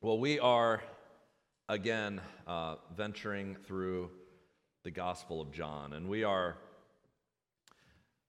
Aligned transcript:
Well, 0.00 0.20
we 0.20 0.38
are 0.38 0.80
again 1.68 2.20
uh, 2.46 2.76
venturing 2.96 3.56
through 3.56 4.10
the 4.84 4.92
Gospel 4.92 5.40
of 5.40 5.50
John, 5.50 5.92
and 5.92 6.08
we 6.08 6.22
are 6.22 6.56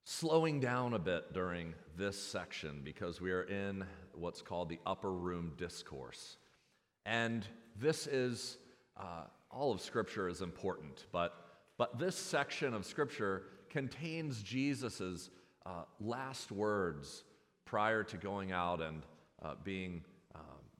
slowing 0.04 0.60
down 0.60 0.96
a 0.96 1.00
bit 1.00 1.32
during 1.32 1.76
this 1.96 2.20
section 2.20 2.82
because 2.84 3.22
we 3.22 3.32
are 3.32 3.44
in 3.44 3.86
what's 4.16 4.42
called 4.42 4.70
the 4.70 4.80
upper 4.84 5.12
room 5.12 5.52
discourse. 5.58 6.38
And 7.06 7.46
this 7.76 8.08
is, 8.08 8.58
uh, 8.98 9.26
all 9.52 9.72
of 9.72 9.80
Scripture 9.80 10.28
is 10.28 10.42
important, 10.42 11.06
but, 11.12 11.36
but 11.78 12.00
this 12.00 12.16
section 12.16 12.74
of 12.74 12.84
Scripture 12.84 13.44
contains 13.70 14.42
Jesus' 14.42 15.30
uh, 15.68 15.84
last 16.00 16.52
words 16.52 17.26
prior 17.64 18.04
to 18.06 18.18
going 18.18 18.52
out 18.52 18.82
and 18.82 19.04
uh, 19.44 19.54
being 19.64 20.02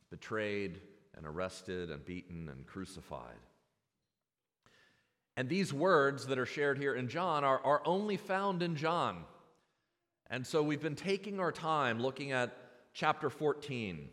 betrayed 0.10 0.82
and 1.16 1.26
arrested 1.26 1.92
and 1.92 2.06
beaten 2.06 2.50
and 2.50 2.66
crucified. 2.66 3.38
And 5.38 5.48
these 5.48 5.74
words 5.74 6.28
that 6.28 6.38
are 6.38 6.46
shared 6.46 6.78
here 6.78 6.94
in 6.94 7.08
John 7.08 7.44
are, 7.44 7.60
are 7.64 7.82
only 7.86 8.18
found 8.18 8.62
in 8.62 8.76
John. 8.76 9.24
And 10.30 10.46
so 10.46 10.62
we've 10.62 10.82
been 10.82 10.96
taking 10.96 11.40
our 11.40 11.52
time 11.52 12.02
looking 12.02 12.32
at 12.32 12.56
chapter 12.94 13.30
14. 13.30 14.10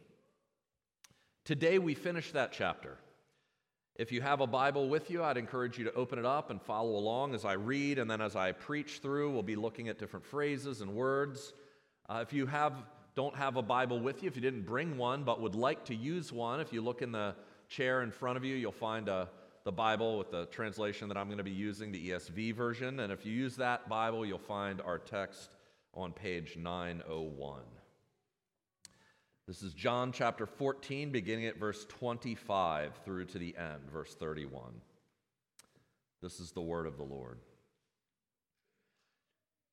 Today 1.45 1.79
we 1.79 1.95
finish 1.95 2.33
that 2.33 2.53
chapter. 2.53 2.97
If 3.97 4.13
you 4.13 4.21
have 4.21 4.41
a 4.41 4.47
Bible 4.47 4.89
with 4.89 5.11
you, 5.11 5.25
I'd 5.25 5.39
encourage 5.39 5.79
you 5.79 5.85
to 5.85 5.95
open 5.95 6.19
it 6.19 6.27
up 6.27 6.51
and 6.51 6.61
follow 6.61 6.97
along 6.97 7.35
as 7.35 7.45
I 7.45 7.55
read, 7.55 7.99
and 7.99 8.11
then 8.11 8.21
as 8.21 8.37
I 8.37 8.53
preach 8.53 8.99
through, 8.99 9.31
we'll 9.31 9.43
be 9.43 9.57
looking 9.57 9.89
at 9.89 9.99
different 9.99 10.27
phrases 10.27 10.83
and 10.83 10.95
words. 10.95 11.55
Uh, 12.09 12.21
if 12.23 12.33
you 12.33 12.47
have, 12.47 12.75
don't 13.17 13.35
have 13.35 13.57
a 13.57 13.63
Bible 13.63 13.99
with 13.99 14.23
you, 14.23 14.29
if 14.29 14.37
you 14.37 14.43
didn't 14.43 14.67
bring 14.67 14.99
one 14.99 15.25
but 15.25 15.41
would 15.41 15.55
like 15.55 15.87
to 15.87 15.95
use 15.95 16.31
one, 16.33 16.61
if 16.61 16.73
you 16.73 16.83
look 16.83 17.01
in 17.01 17.13
the 17.13 17.35
chair 17.69 18.03
in 18.03 18.11
front 18.11 18.37
of 18.37 18.45
you, 18.45 18.55
you'll 18.55 18.71
find 18.71 19.09
a, 19.09 19.29
the 19.65 19.73
Bible 19.73 20.19
with 20.19 20.31
the 20.31 20.45
translation 20.47 21.09
that 21.09 21.17
I'm 21.17 21.27
going 21.27 21.39
to 21.39 21.45
be 21.45 21.51
using, 21.51 21.91
the 21.91 22.11
ESV 22.11 22.55
version. 22.55 23.01
And 23.01 23.11
if 23.11 23.25
you 23.25 23.33
use 23.33 23.57
that 23.57 23.89
Bible, 23.89 24.27
you'll 24.27 24.39
find 24.39 24.83
our 24.83 24.99
text 24.99 25.57
on 25.95 26.13
page 26.13 26.59
901. 26.59 27.63
This 29.47 29.63
is 29.63 29.73
John 29.73 30.13
chapter 30.13 30.45
14, 30.45 31.11
beginning 31.11 31.47
at 31.47 31.57
verse 31.57 31.87
25 31.87 33.01
through 33.05 33.25
to 33.27 33.39
the 33.39 33.57
end, 33.57 33.91
verse 33.91 34.15
31. 34.15 34.73
This 36.21 36.39
is 36.39 36.53
the 36.53 36.61
word 36.61 36.87
of 36.87 36.99
the 36.99 37.05
Lord. 37.05 37.39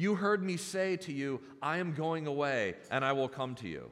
You 0.00 0.14
heard 0.14 0.42
me 0.42 0.56
say 0.56 0.96
to 0.96 1.12
you, 1.12 1.42
I 1.60 1.76
am 1.76 1.92
going 1.92 2.26
away, 2.26 2.76
and 2.90 3.04
I 3.04 3.12
will 3.12 3.28
come 3.28 3.54
to 3.56 3.68
you. 3.68 3.90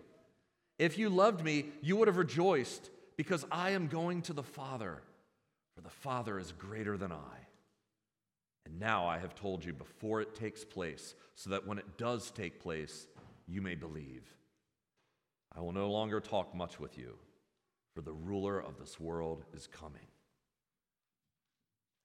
If 0.79 0.97
you 0.97 1.11
loved 1.11 1.45
me, 1.45 1.67
you 1.83 1.97
would 1.97 2.09
have 2.09 2.17
rejoiced, 2.17 2.89
because 3.19 3.45
I 3.53 3.73
am 3.73 3.89
going 3.89 4.23
to 4.23 4.33
the 4.33 4.43
Father, 4.43 5.03
for 5.75 5.83
the 5.83 5.91
Father 5.91 6.39
is 6.39 6.53
greater 6.53 6.97
than 6.97 7.13
I. 7.13 7.37
And 8.65 8.81
now 8.81 9.07
I 9.07 9.19
have 9.19 9.35
told 9.35 9.63
you 9.63 9.75
before 9.75 10.23
it 10.23 10.35
takes 10.35 10.65
place, 10.65 11.15
so 11.35 11.51
that 11.51 11.67
when 11.67 11.77
it 11.77 11.99
does 11.99 12.31
take 12.31 12.63
place, 12.63 13.07
you 13.47 13.61
may 13.61 13.75
believe. 13.75 14.25
I 15.55 15.61
will 15.61 15.73
no 15.73 15.91
longer 15.91 16.21
talk 16.21 16.55
much 16.55 16.81
with 16.81 16.97
you, 16.97 17.17
for 17.95 18.01
the 18.01 18.15
ruler 18.15 18.59
of 18.59 18.79
this 18.79 18.99
world 18.99 19.45
is 19.55 19.67
coming. 19.67 20.09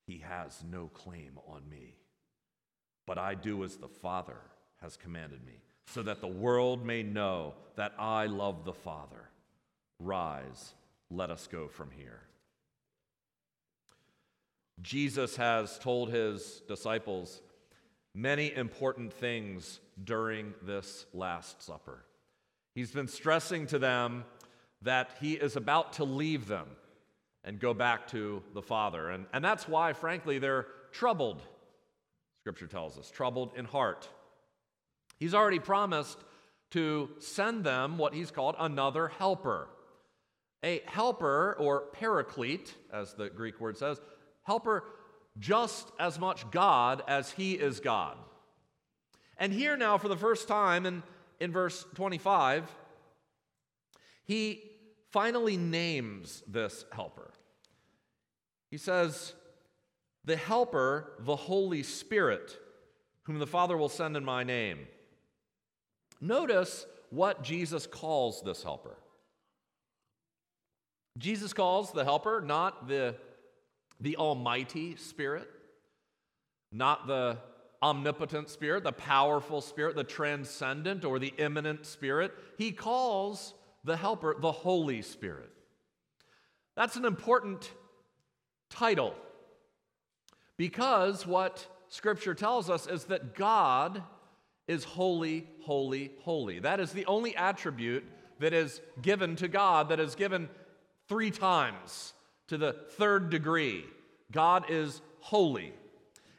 He 0.07 0.17
has 0.27 0.61
no 0.69 0.89
claim 0.93 1.39
on 1.47 1.61
me 1.69 1.95
but 3.05 3.17
I 3.17 3.35
do 3.35 3.63
as 3.63 3.77
the 3.77 3.87
Father 3.87 4.37
has 4.81 4.97
commanded 4.97 5.45
me, 5.45 5.61
so 5.87 6.03
that 6.03 6.21
the 6.21 6.27
world 6.27 6.85
may 6.85 7.03
know 7.03 7.53
that 7.75 7.93
I 7.97 8.25
love 8.25 8.65
the 8.65 8.73
Father. 8.73 9.29
Rise, 9.99 10.73
let 11.09 11.29
us 11.29 11.47
go 11.47 11.67
from 11.67 11.91
here. 11.91 12.21
Jesus 14.81 15.35
has 15.35 15.77
told 15.79 16.11
his 16.11 16.61
disciples 16.67 17.41
many 18.13 18.53
important 18.53 19.13
things 19.13 19.79
during 20.03 20.53
this 20.61 21.05
Last 21.13 21.61
Supper. 21.63 22.03
He's 22.75 22.91
been 22.91 23.07
stressing 23.07 23.67
to 23.67 23.79
them 23.79 24.25
that 24.81 25.11
he 25.21 25.33
is 25.33 25.55
about 25.55 25.93
to 25.93 26.03
leave 26.03 26.47
them 26.47 26.67
and 27.43 27.59
go 27.59 27.73
back 27.73 28.07
to 28.07 28.41
the 28.53 28.61
Father. 28.61 29.09
And, 29.11 29.25
and 29.33 29.43
that's 29.43 29.67
why, 29.67 29.93
frankly, 29.93 30.39
they're 30.39 30.67
troubled 30.91 31.41
Scripture 32.43 32.67
tells 32.67 32.97
us, 32.97 33.09
troubled 33.09 33.51
in 33.55 33.63
heart. 33.63 34.09
He's 35.17 35.33
already 35.33 35.59
promised 35.59 36.17
to 36.71 37.07
send 37.19 37.63
them 37.63 37.97
what 37.97 38.13
he's 38.13 38.31
called 38.31 38.57
another 38.59 39.07
helper. 39.07 39.69
A 40.61 40.81
helper, 40.85 41.55
or 41.57 41.85
paraclete, 41.93 42.75
as 42.91 43.13
the 43.13 43.29
Greek 43.29 43.61
word 43.61 43.77
says, 43.77 44.01
helper 44.41 44.83
just 45.39 45.89
as 45.97 46.19
much 46.19 46.51
God 46.51 47.01
as 47.07 47.31
he 47.31 47.53
is 47.53 47.79
God. 47.79 48.17
And 49.37 49.53
here 49.53 49.77
now, 49.77 49.97
for 49.97 50.09
the 50.09 50.17
first 50.17 50.49
time 50.49 50.85
in, 50.85 51.01
in 51.39 51.53
verse 51.53 51.85
25, 51.95 52.69
he 54.25 54.61
finally 55.11 55.55
names 55.55 56.43
this 56.45 56.83
helper. 56.91 57.31
He 58.69 58.77
says, 58.77 59.33
the 60.25 60.35
Helper, 60.35 61.13
the 61.19 61.35
Holy 61.35 61.83
Spirit, 61.83 62.57
whom 63.23 63.39
the 63.39 63.47
Father 63.47 63.77
will 63.77 63.89
send 63.89 64.15
in 64.15 64.23
my 64.23 64.43
name. 64.43 64.79
Notice 66.21 66.85
what 67.09 67.43
Jesus 67.43 67.85
calls 67.85 68.41
this 68.41 68.63
helper. 68.63 68.97
Jesus 71.17 71.53
calls 71.53 71.91
the 71.91 72.03
helper 72.03 72.41
not 72.41 72.87
the, 72.87 73.15
the 73.99 74.17
Almighty 74.17 74.95
Spirit, 74.95 75.47
not 76.71 77.05
the 77.07 77.37
omnipotent 77.83 78.49
Spirit, 78.49 78.83
the 78.83 78.91
powerful 78.91 79.61
Spirit, 79.61 79.95
the 79.95 80.03
transcendent 80.03 81.05
or 81.05 81.19
the 81.19 81.33
immanent 81.37 81.85
Spirit. 81.85 82.33
He 82.57 82.71
calls 82.71 83.53
the 83.83 83.97
helper 83.97 84.35
the 84.39 84.51
Holy 84.51 85.01
Spirit. 85.01 85.51
That's 86.75 86.95
an 86.95 87.05
important 87.05 87.69
title 88.69 89.13
because 90.57 91.25
what 91.25 91.67
Scripture 91.89 92.33
tells 92.33 92.69
us 92.69 92.87
is 92.87 93.05
that 93.05 93.35
God 93.35 94.03
is 94.67 94.83
holy, 94.83 95.47
holy, 95.61 96.11
holy. 96.21 96.59
That 96.59 96.79
is 96.79 96.91
the 96.91 97.05
only 97.05 97.35
attribute 97.35 98.03
that 98.39 98.53
is 98.53 98.81
given 99.01 99.35
to 99.37 99.47
God 99.47 99.89
that 99.89 99.99
is 99.99 100.15
given 100.15 100.49
three 101.07 101.31
times 101.31 102.13
to 102.47 102.57
the 102.57 102.73
third 102.73 103.29
degree. 103.29 103.85
God 104.31 104.65
is 104.69 105.01
holy. 105.19 105.73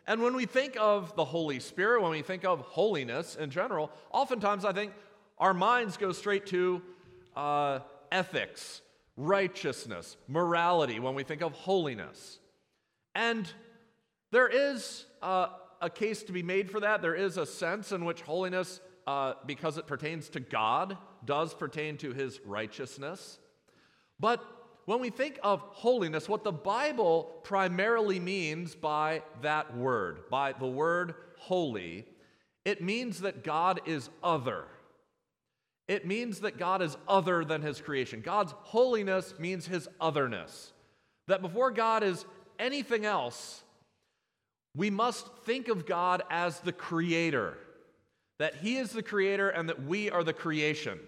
And 0.07 0.23
when 0.23 0.35
we 0.35 0.45
think 0.45 0.77
of 0.79 1.15
the 1.17 1.25
Holy 1.25 1.61
Spirit, 1.61 2.03
when 2.03 2.11
we 2.11 2.23
think 2.23 2.45
of 2.45 2.61
holiness 2.61 3.37
in 3.37 3.51
general, 3.51 3.91
oftentimes 4.13 4.65
I 4.65 4.73
think 4.73 4.93
our 5.39 5.55
minds 5.55 5.97
go 5.97 6.13
straight 6.13 6.47
to 6.47 6.83
uh, 7.35 7.81
ethics, 8.13 8.83
righteousness, 9.17 10.17
morality 10.29 11.01
when 11.01 11.15
we 11.15 11.23
think 11.23 11.43
of 11.43 11.53
holiness. 11.53 12.39
And 13.15 13.51
there 14.35 14.49
is 14.49 15.07
uh, 15.23 15.47
a 15.81 15.89
case 15.89 16.25
to 16.25 16.33
be 16.33 16.43
made 16.43 16.69
for 16.69 16.81
that. 16.81 17.03
There 17.03 17.15
is 17.15 17.37
a 17.37 17.47
sense 17.47 17.93
in 17.93 18.05
which 18.05 18.21
holiness, 18.23 18.81
uh, 19.07 19.35
because 19.47 19.79
it 19.79 19.87
pertains 19.87 20.29
to 20.31 20.41
God, 20.41 20.99
does 21.25 21.55
pertain 21.55 21.97
to 21.99 22.13
his 22.13 22.41
righteousness. 22.45 23.39
But 24.19 24.45
when 24.87 24.99
we 24.99 25.11
think 25.11 25.39
of 25.45 25.61
holiness, 25.61 26.29
what 26.29 26.43
the 26.43 26.51
Bible 26.51 27.41
primarily 27.45 28.19
means 28.19 28.75
by 28.75 29.23
that 29.43 29.77
word, 29.77 30.29
by 30.31 30.53
the 30.53 30.67
word 30.67 31.15
holy, 31.39 32.05
it 32.65 32.83
means 32.83 33.21
that 33.21 33.45
God 33.45 33.83
is 33.87 34.11
other. 34.21 34.65
It 35.87 36.09
means 36.09 36.41
that 36.41 36.59
God 36.59 36.83
is 36.83 36.97
other 37.07 37.45
than 37.45 37.63
his 37.63 37.81
creation. 37.81 38.21
God's 38.21 38.53
holiness 38.63 39.35
means 39.39 39.67
his 39.67 39.89
otherness. 40.01 40.73
That 41.29 41.41
before 41.41 41.71
God 41.71 42.03
is 42.03 42.25
anything 42.59 43.05
else, 43.05 43.64
we 44.77 44.91
must 44.91 45.29
think 45.45 45.69
of 45.69 45.87
God 45.87 46.23
as 46.31 46.61
the 46.61 46.73
creator, 46.73 47.57
that 48.39 48.57
He 48.57 48.77
is 48.77 48.91
the 48.91 49.03
creator 49.03 49.49
and 49.49 49.69
that 49.69 49.85
we 49.85 50.11
are 50.11 50.25
the 50.25 50.33
creation. 50.33 50.99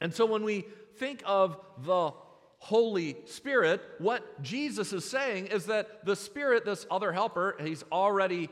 And 0.00 0.14
so 0.14 0.26
when 0.26 0.42
we 0.42 0.64
think 0.96 1.22
of 1.26 1.58
the 1.84 2.12
Holy 2.58 3.16
Spirit, 3.26 3.82
what 3.98 4.42
Jesus 4.42 4.92
is 4.92 5.04
saying 5.04 5.46
is 5.48 5.66
that 5.66 6.04
the 6.06 6.16
Spirit, 6.16 6.64
this 6.64 6.86
other 6.90 7.12
helper, 7.12 7.56
he's 7.60 7.84
already 7.92 8.48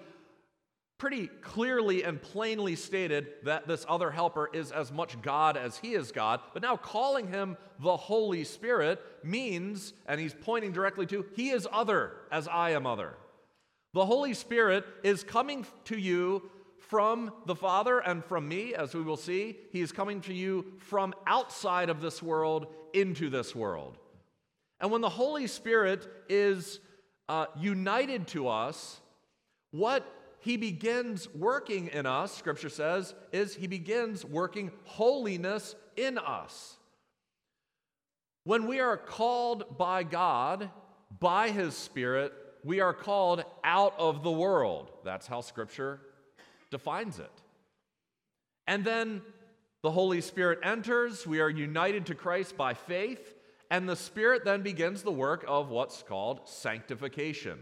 pretty 0.99 1.26
clearly 1.41 2.05
and 2.05 2.23
plainly 2.23 2.76
stated 2.76 3.26
that 3.43 3.67
this 3.67 3.85
other 3.88 4.11
helper 4.11 4.49
is 4.53 4.70
as 4.70 4.93
much 4.93 5.20
God 5.20 5.56
as 5.56 5.76
he 5.79 5.94
is 5.94 6.12
God. 6.12 6.38
But 6.53 6.62
now 6.62 6.76
calling 6.76 7.26
him 7.26 7.56
the 7.81 7.97
Holy 7.97 8.44
Spirit 8.44 9.00
means, 9.25 9.94
and 10.06 10.20
he's 10.20 10.32
pointing 10.32 10.70
directly 10.70 11.06
to, 11.06 11.25
he 11.35 11.50
is 11.50 11.67
other 11.73 12.12
as 12.31 12.47
I 12.47 12.70
am 12.70 12.87
other. 12.87 13.14
The 13.94 14.06
Holy 14.06 14.32
Spirit 14.34 14.84
is 15.02 15.22
coming 15.22 15.66
to 15.84 15.98
you 15.98 16.50
from 16.78 17.32
the 17.46 17.54
Father 17.54 17.98
and 17.98 18.24
from 18.24 18.48
me, 18.48 18.74
as 18.74 18.94
we 18.94 19.02
will 19.02 19.16
see. 19.16 19.56
He 19.70 19.80
is 19.80 19.92
coming 19.92 20.20
to 20.22 20.34
you 20.34 20.64
from 20.78 21.14
outside 21.26 21.90
of 21.90 22.00
this 22.00 22.22
world 22.22 22.66
into 22.92 23.30
this 23.30 23.54
world. 23.54 23.98
And 24.80 24.90
when 24.90 25.00
the 25.00 25.08
Holy 25.08 25.46
Spirit 25.46 26.06
is 26.28 26.80
uh, 27.28 27.46
united 27.58 28.26
to 28.28 28.48
us, 28.48 29.00
what 29.70 30.04
he 30.40 30.56
begins 30.56 31.28
working 31.34 31.88
in 31.88 32.04
us, 32.04 32.34
scripture 32.34 32.68
says, 32.68 33.14
is 33.30 33.54
he 33.54 33.66
begins 33.66 34.24
working 34.24 34.72
holiness 34.84 35.74
in 35.96 36.18
us. 36.18 36.76
When 38.44 38.66
we 38.66 38.80
are 38.80 38.96
called 38.96 39.78
by 39.78 40.02
God, 40.02 40.68
by 41.20 41.50
his 41.50 41.76
Spirit, 41.76 42.32
we 42.64 42.81
are 42.81 42.94
called 42.94 43.44
out 43.64 43.94
of 43.99 44.23
the 44.23 44.31
world. 44.31 44.91
That's 45.05 45.26
how 45.26 45.41
scripture 45.41 46.00
defines 46.70 47.19
it. 47.19 47.32
And 48.67 48.85
then 48.85 49.23
the 49.82 49.91
Holy 49.91 50.20
Spirit 50.20 50.61
enters, 50.62 51.26
we 51.26 51.41
are 51.41 51.50
united 51.50 52.06
to 52.06 52.14
Christ 52.14 52.56
by 52.56 52.75
faith, 52.75 53.35
and 53.70 53.88
the 53.88 53.97
Spirit 53.97 54.44
then 54.44 54.62
begins 54.62 55.03
the 55.03 55.11
work 55.11 55.44
of 55.49 55.70
what's 55.70 56.03
called 56.03 56.49
sanctification. 56.49 57.59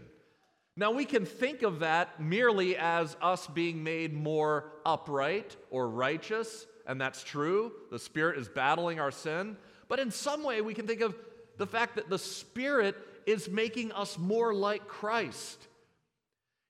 Now, 0.77 0.91
we 0.91 1.05
can 1.05 1.25
think 1.25 1.63
of 1.63 1.79
that 1.79 2.21
merely 2.21 2.77
as 2.77 3.17
us 3.21 3.47
being 3.47 3.83
made 3.83 4.13
more 4.13 4.71
upright 4.85 5.57
or 5.69 5.89
righteous, 5.89 6.65
and 6.87 6.99
that's 6.99 7.23
true. 7.23 7.71
The 7.91 7.99
Spirit 7.99 8.37
is 8.37 8.47
battling 8.47 8.99
our 8.99 9.11
sin. 9.11 9.57
But 9.87 9.99
in 9.99 10.11
some 10.11 10.43
way, 10.43 10.61
we 10.61 10.73
can 10.73 10.87
think 10.87 11.01
of 11.01 11.15
the 11.57 11.67
fact 11.67 11.95
that 11.95 12.09
the 12.09 12.17
Spirit 12.17 12.95
is 13.25 13.49
making 13.49 13.91
us 13.91 14.17
more 14.17 14.53
like 14.53 14.87
Christ. 14.87 15.67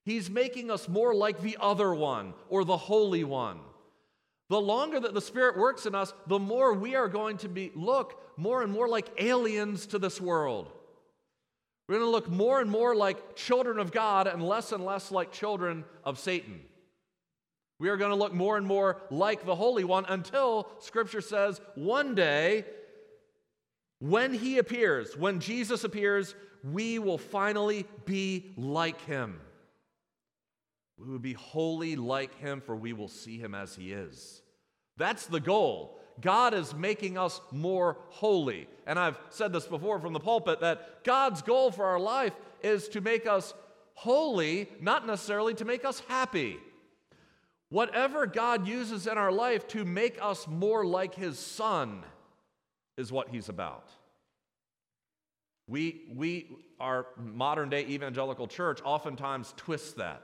He's 0.04 0.30
making 0.30 0.72
us 0.72 0.88
more 0.88 1.14
like 1.14 1.42
the 1.42 1.58
other 1.60 1.94
one 1.94 2.34
or 2.50 2.64
the 2.66 2.78
Holy 2.78 3.24
One. 3.24 3.60
The 4.50 4.60
longer 4.60 5.00
that 5.00 5.14
the 5.14 5.22
Spirit 5.22 5.58
works 5.58 5.86
in 5.86 5.96
us, 5.96 6.14
the 6.28 6.40
more 6.40 6.74
we 6.74 6.96
are 6.96 7.08
going 7.08 7.38
to 7.38 7.48
be 7.48 7.72
look 7.76 8.22
more 8.36 8.64
and 8.64 8.72
more 8.72 8.88
like 8.88 9.08
aliens 9.18 9.86
to 9.88 10.00
this 10.00 10.20
world. 10.20 10.72
We're 11.88 12.00
going 12.00 12.08
to 12.08 12.12
look 12.12 12.30
more 12.30 12.60
and 12.60 12.70
more 12.70 12.96
like 12.96 13.36
children 13.36 13.80
of 13.80 13.92
God 13.92 14.28
and 14.28 14.46
less 14.46 14.72
and 14.72 14.86
less 14.86 15.12
like 15.12 15.32
children 15.32 15.86
of 16.04 16.20
Satan. 16.20 16.62
We 17.80 17.90
are 17.90 17.98
going 17.98 18.12
to 18.12 18.16
look 18.16 18.34
more 18.34 18.58
and 18.58 18.66
more 18.66 19.02
like 19.10 19.46
the 19.46 19.56
Holy 19.56 19.84
One 19.84 20.06
until 20.06 20.70
Scripture 20.80 21.22
says 21.22 21.60
one 21.76 22.14
day, 22.14 22.66
when 24.02 24.34
He 24.34 24.58
appears, 24.58 25.16
when 25.16 25.40
Jesus 25.40 25.84
appears, 25.84 26.34
we 26.64 26.98
will 26.98 27.20
finally 27.20 27.86
be 28.06 28.52
like 28.58 29.00
Him. 29.02 29.40
We 30.98 31.08
will 31.08 31.20
be 31.20 31.34
holy 31.34 31.96
like 31.96 32.38
Him, 32.40 32.62
for 32.62 32.76
we 32.76 32.94
will 32.94 33.08
see 33.08 33.38
Him 33.38 33.54
as 33.54 33.76
He 33.76 33.94
is. 33.94 34.42
That's 34.98 35.28
the 35.28 35.40
goal. 35.40 36.00
God 36.20 36.56
is 36.56 36.74
making 36.74 37.18
us 37.18 37.40
more 37.52 37.98
holy. 38.10 38.68
And 38.88 38.98
I've 38.98 39.20
said 39.30 39.54
this 39.54 39.68
before 39.68 40.00
from 40.00 40.14
the 40.14 40.20
pulpit 40.20 40.62
that 40.62 41.04
God's 41.04 41.44
goal 41.44 41.72
for 41.72 41.86
our 41.86 42.00
life 42.00 42.34
is 42.64 42.88
to 42.90 43.02
make 43.02 43.28
us 43.28 43.54
holy, 43.94 44.68
not 44.82 45.06
necessarily 45.06 45.54
to 45.56 45.66
make 45.66 45.86
us 45.86 46.02
happy. 46.08 46.58
Whatever 47.70 48.26
God 48.26 48.68
uses 48.68 49.06
in 49.06 49.20
our 49.20 49.32
life 49.32 49.68
to 49.70 49.86
make 49.86 50.18
us 50.20 50.48
more 50.48 50.84
like 50.86 51.14
His 51.14 51.38
Son 51.38 52.04
is 52.98 53.12
what 53.12 53.30
He's 53.30 53.50
about. 53.50 53.90
We, 55.68 56.02
we, 56.14 56.50
our 56.80 57.08
modern 57.18 57.70
day 57.70 57.86
evangelical 57.86 58.48
church, 58.48 58.82
oftentimes 58.84 59.54
twists 59.56 59.94
that. 59.94 60.24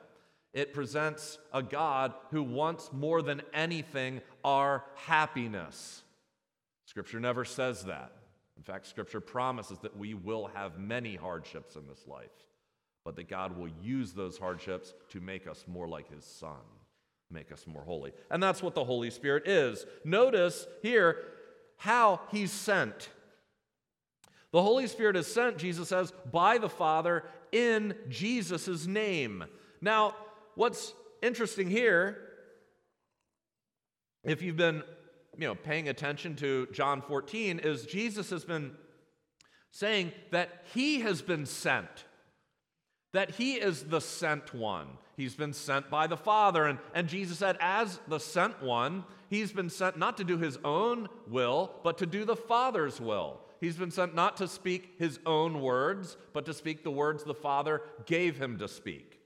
It 0.53 0.73
presents 0.73 1.37
a 1.53 1.61
God 1.61 2.13
who 2.31 2.41
wants 2.41 2.91
more 2.91 3.21
than 3.21 3.41
anything 3.53 4.21
our 4.43 4.83
happiness. 4.95 6.03
Scripture 6.85 7.19
never 7.19 7.45
says 7.45 7.85
that. 7.85 8.11
In 8.57 8.63
fact, 8.63 8.87
Scripture 8.87 9.21
promises 9.21 9.77
that 9.79 9.95
we 9.95 10.15
will 10.15 10.49
have 10.53 10.79
many 10.79 11.15
hardships 11.15 11.75
in 11.75 11.85
this 11.87 12.07
life, 12.07 12.31
but 13.05 13.15
that 13.17 13.29
God 13.29 13.55
will 13.55 13.69
use 13.81 14.13
those 14.13 14.37
hardships 14.37 14.93
to 15.09 15.21
make 15.21 15.47
us 15.47 15.63
more 15.67 15.87
like 15.87 16.11
His 16.11 16.25
Son, 16.25 16.57
make 17.29 17.51
us 17.51 17.67
more 17.67 17.83
holy. 17.83 18.13
And 18.31 18.41
that's 18.41 18.63
what 18.63 18.73
the 18.73 18.83
Holy 18.83 19.11
Spirit 19.11 19.47
is. 19.47 19.85
Notice 20.03 20.65
here 20.81 21.17
how 21.77 22.21
He's 22.31 22.51
sent. 22.51 23.09
The 24.51 24.61
Holy 24.61 24.87
Spirit 24.87 25.15
is 25.15 25.27
sent, 25.27 25.57
Jesus 25.57 25.89
says, 25.89 26.13
by 26.31 26.57
the 26.57 26.69
Father 26.69 27.23
in 27.51 27.95
Jesus' 28.09 28.87
name. 28.87 29.43
Now, 29.81 30.15
what's 30.55 30.93
interesting 31.21 31.69
here, 31.69 32.17
if 34.23 34.41
you've 34.41 34.57
been 34.57 34.83
you 35.37 35.47
know, 35.47 35.55
paying 35.55 35.89
attention 35.89 36.35
to 36.37 36.67
John 36.71 37.01
14, 37.01 37.59
is 37.59 37.85
Jesus 37.85 38.29
has 38.31 38.43
been 38.43 38.71
saying 39.71 40.11
that 40.31 40.63
he 40.73 41.01
has 41.01 41.21
been 41.21 41.45
sent, 41.45 42.05
that 43.13 43.31
he 43.31 43.55
is 43.55 43.83
the 43.83 44.01
sent 44.01 44.53
one. 44.53 44.87
He's 45.15 45.35
been 45.35 45.53
sent 45.53 45.89
by 45.89 46.07
the 46.07 46.17
Father. 46.17 46.65
And, 46.65 46.79
and 46.93 47.07
Jesus 47.07 47.39
said, 47.39 47.57
as 47.59 47.99
the 48.07 48.19
sent 48.19 48.61
one, 48.61 49.03
he's 49.29 49.51
been 49.51 49.69
sent 49.69 49.97
not 49.97 50.17
to 50.17 50.23
do 50.23 50.37
his 50.37 50.57
own 50.63 51.07
will, 51.27 51.71
but 51.83 51.97
to 51.99 52.05
do 52.05 52.25
the 52.25 52.35
Father's 52.35 52.99
will. 52.99 53.41
He's 53.59 53.75
been 53.75 53.91
sent 53.91 54.13
not 54.13 54.37
to 54.37 54.47
speak 54.47 54.95
his 54.99 55.19
own 55.25 55.61
words, 55.61 56.17
but 56.33 56.45
to 56.45 56.53
speak 56.53 56.83
the 56.83 56.91
words 56.91 57.23
the 57.23 57.33
Father 57.33 57.81
gave 58.05 58.37
him 58.37 58.57
to 58.59 58.67
speak. 58.67 59.19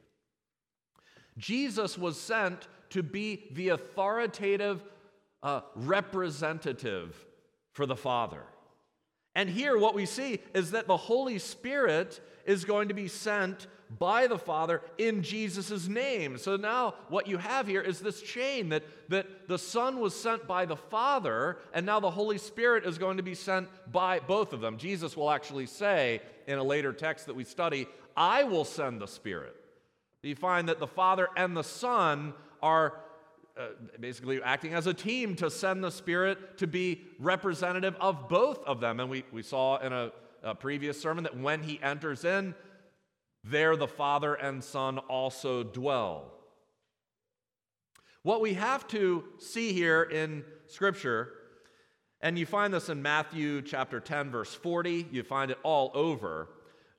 Jesus 1.37 1.97
was 1.97 2.19
sent 2.19 2.67
to 2.91 3.03
be 3.03 3.47
the 3.51 3.69
authoritative 3.69 4.83
uh, 5.43 5.61
representative 5.75 7.25
for 7.73 7.85
the 7.85 7.95
Father. 7.95 8.43
And 9.33 9.49
here, 9.49 9.77
what 9.77 9.95
we 9.95 10.05
see 10.05 10.39
is 10.53 10.71
that 10.71 10.87
the 10.87 10.97
Holy 10.97 11.39
Spirit 11.39 12.19
is 12.45 12.65
going 12.65 12.89
to 12.89 12.93
be 12.93 13.07
sent 13.07 13.67
by 13.97 14.27
the 14.27 14.37
Father 14.37 14.81
in 14.97 15.23
Jesus' 15.23 15.87
name. 15.87 16.37
So 16.37 16.55
now, 16.55 16.95
what 17.09 17.27
you 17.27 17.37
have 17.37 17.67
here 17.67 17.81
is 17.81 17.99
this 17.99 18.21
chain 18.21 18.69
that, 18.69 18.83
that 19.09 19.47
the 19.47 19.57
Son 19.59 19.99
was 19.99 20.15
sent 20.19 20.47
by 20.47 20.65
the 20.65 20.77
Father, 20.77 21.59
and 21.73 21.85
now 21.85 21.99
the 21.99 22.11
Holy 22.11 22.37
Spirit 22.37 22.85
is 22.85 22.97
going 22.97 23.17
to 23.17 23.23
be 23.23 23.35
sent 23.35 23.67
by 23.91 24.19
both 24.19 24.53
of 24.53 24.61
them. 24.61 24.77
Jesus 24.77 25.17
will 25.17 25.29
actually 25.29 25.65
say 25.65 26.21
in 26.47 26.57
a 26.57 26.63
later 26.63 26.93
text 26.93 27.25
that 27.27 27.35
we 27.35 27.43
study, 27.43 27.87
I 28.15 28.43
will 28.43 28.65
send 28.65 29.01
the 29.01 29.07
Spirit 29.07 29.55
you 30.23 30.35
find 30.35 30.69
that 30.69 30.79
the 30.79 30.87
Father 30.87 31.27
and 31.35 31.57
the 31.57 31.63
Son 31.63 32.33
are 32.61 32.93
uh, 33.57 33.67
basically 33.99 34.41
acting 34.41 34.73
as 34.73 34.87
a 34.87 34.93
team 34.93 35.35
to 35.35 35.49
send 35.49 35.83
the 35.83 35.91
Spirit 35.91 36.57
to 36.59 36.67
be 36.67 37.01
representative 37.19 37.95
of 37.99 38.29
both 38.29 38.63
of 38.65 38.79
them. 38.79 38.99
And 38.99 39.09
we, 39.09 39.23
we 39.31 39.41
saw 39.41 39.77
in 39.77 39.91
a, 39.91 40.11
a 40.43 40.53
previous 40.53 41.01
sermon 41.01 41.23
that 41.23 41.37
when 41.37 41.63
he 41.63 41.79
enters 41.81 42.23
in, 42.23 42.53
there 43.43 43.75
the 43.75 43.87
Father 43.87 44.33
and 44.35 44.63
Son 44.63 44.97
also 44.97 45.63
dwell. 45.63 46.31
What 48.23 48.41
we 48.41 48.53
have 48.53 48.87
to 48.89 49.23
see 49.39 49.73
here 49.73 50.03
in 50.03 50.43
Scripture, 50.67 51.33
and 52.21 52.37
you 52.37 52.45
find 52.45 52.73
this 52.73 52.89
in 52.89 53.01
Matthew 53.01 53.61
chapter 53.61 53.99
10, 53.99 54.29
verse 54.29 54.53
40, 54.53 55.07
you 55.11 55.23
find 55.23 55.49
it 55.49 55.57
all 55.63 55.91
over 55.93 56.49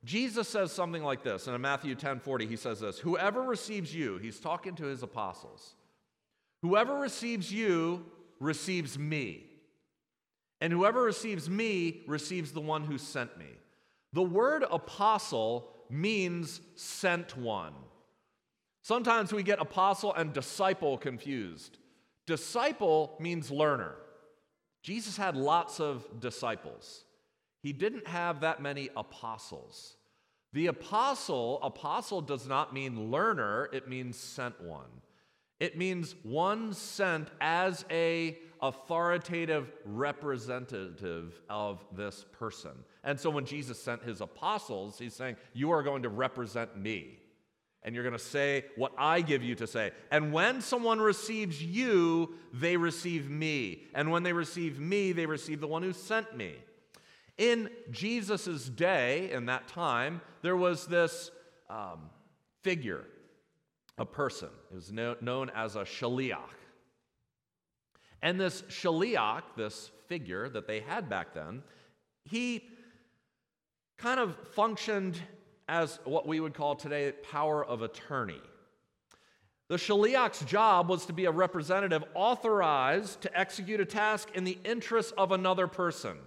Jesus 0.05 0.49
says 0.49 0.71
something 0.71 1.03
like 1.03 1.23
this 1.23 1.47
in 1.47 1.59
Matthew 1.61 1.95
10 1.95 2.19
40. 2.19 2.45
He 2.45 2.55
says 2.55 2.81
this 2.81 2.99
Whoever 2.99 3.41
receives 3.41 3.95
you, 3.95 4.17
he's 4.17 4.39
talking 4.39 4.75
to 4.75 4.85
his 4.85 5.03
apostles, 5.03 5.75
whoever 6.61 6.95
receives 6.95 7.51
you 7.51 8.05
receives 8.39 8.97
me. 8.99 9.45
And 10.59 10.71
whoever 10.71 11.01
receives 11.01 11.49
me 11.49 12.03
receives 12.07 12.53
the 12.53 12.61
one 12.61 12.85
who 12.85 12.97
sent 12.97 13.37
me. 13.37 13.47
The 14.13 14.21
word 14.21 14.63
apostle 14.71 15.72
means 15.93 16.59
sent 16.75 17.37
one. 17.37 17.73
Sometimes 18.81 19.31
we 19.31 19.43
get 19.43 19.61
apostle 19.61 20.13
and 20.13 20.33
disciple 20.33 20.97
confused. 20.97 21.77
Disciple 22.25 23.15
means 23.19 23.51
learner. 23.51 23.95
Jesus 24.81 25.15
had 25.15 25.37
lots 25.37 25.79
of 25.79 26.19
disciples. 26.19 27.05
He 27.61 27.71
didn't 27.71 28.07
have 28.07 28.41
that 28.41 28.61
many 28.61 28.89
apostles. 28.97 29.95
The 30.51 30.67
apostle, 30.67 31.59
apostle 31.63 32.21
does 32.21 32.47
not 32.47 32.73
mean 32.73 33.09
learner, 33.09 33.69
it 33.71 33.87
means 33.87 34.17
sent 34.17 34.59
one. 34.61 34.89
It 35.59 35.77
means 35.77 36.15
one 36.23 36.73
sent 36.73 37.29
as 37.39 37.85
a 37.89 38.37
authoritative 38.61 39.71
representative 39.85 41.39
of 41.49 41.85
this 41.91 42.25
person. 42.31 42.71
And 43.03 43.19
so 43.19 43.29
when 43.29 43.45
Jesus 43.45 43.81
sent 43.81 44.03
his 44.03 44.21
apostles, 44.21 44.97
he's 44.97 45.13
saying, 45.13 45.35
You 45.53 45.71
are 45.71 45.83
going 45.83 46.03
to 46.03 46.09
represent 46.09 46.77
me. 46.77 47.19
And 47.83 47.93
you're 47.93 48.05
going 48.05 48.17
to 48.17 48.19
say 48.19 48.63
what 48.77 48.93
I 48.97 49.19
give 49.19 49.43
you 49.43 49.55
to 49.55 49.67
say. 49.67 49.91
And 50.09 50.31
when 50.31 50.61
someone 50.61 51.01
receives 51.01 51.61
you, 51.61 52.35
they 52.53 52.77
receive 52.77 53.29
me. 53.29 53.83
And 53.93 54.09
when 54.09 54.23
they 54.23 54.31
receive 54.31 54.79
me, 54.79 55.11
they 55.11 55.25
receive 55.25 55.59
the 55.59 55.67
one 55.67 55.83
who 55.83 55.91
sent 55.91 56.35
me. 56.35 56.55
In 57.37 57.69
Jesus' 57.91 58.69
day, 58.69 59.31
in 59.31 59.47
that 59.47 59.67
time, 59.67 60.21
there 60.43 60.55
was 60.55 60.87
this 60.87 61.31
um, 61.69 62.09
figure, 62.61 63.05
a 63.97 64.05
person. 64.05 64.49
It 64.71 64.75
was 64.75 64.91
no, 64.91 65.15
known 65.21 65.51
as 65.55 65.75
a 65.75 65.83
shaliach. 65.83 66.37
And 68.21 68.39
this 68.39 68.61
shaliach, 68.63 69.43
this 69.57 69.91
figure 70.07 70.49
that 70.49 70.67
they 70.67 70.79
had 70.79 71.09
back 71.09 71.33
then, 71.33 71.63
he 72.25 72.63
kind 73.97 74.19
of 74.19 74.35
functioned 74.53 75.19
as 75.67 75.99
what 76.05 76.27
we 76.27 76.39
would 76.39 76.53
call 76.53 76.75
today 76.75 77.11
power 77.11 77.63
of 77.63 77.81
attorney. 77.81 78.41
The 79.69 79.75
shaliach's 79.75 80.45
job 80.45 80.89
was 80.89 81.05
to 81.05 81.13
be 81.13 81.25
a 81.25 81.31
representative 81.31 82.03
authorized 82.13 83.21
to 83.21 83.37
execute 83.37 83.79
a 83.79 83.85
task 83.85 84.29
in 84.35 84.43
the 84.43 84.57
interest 84.63 85.13
of 85.17 85.31
another 85.31 85.67
person. 85.67 86.17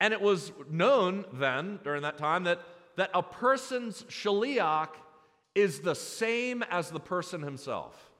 And 0.00 0.12
it 0.12 0.20
was 0.20 0.52
known 0.70 1.24
then, 1.32 1.80
during 1.82 2.02
that 2.02 2.18
time, 2.18 2.44
that, 2.44 2.60
that 2.96 3.10
a 3.14 3.22
person's 3.22 4.02
shaliach 4.04 4.90
is 5.54 5.80
the 5.80 5.94
same 5.94 6.62
as 6.64 6.90
the 6.90 7.00
person 7.00 7.42
himself. 7.42 8.10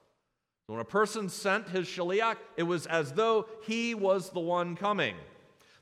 When 0.66 0.80
a 0.80 0.84
person 0.84 1.28
sent 1.28 1.68
his 1.68 1.86
shaliach, 1.86 2.36
it 2.56 2.62
was 2.62 2.86
as 2.86 3.12
though 3.12 3.46
he 3.66 3.94
was 3.94 4.30
the 4.30 4.40
one 4.40 4.76
coming. 4.76 5.14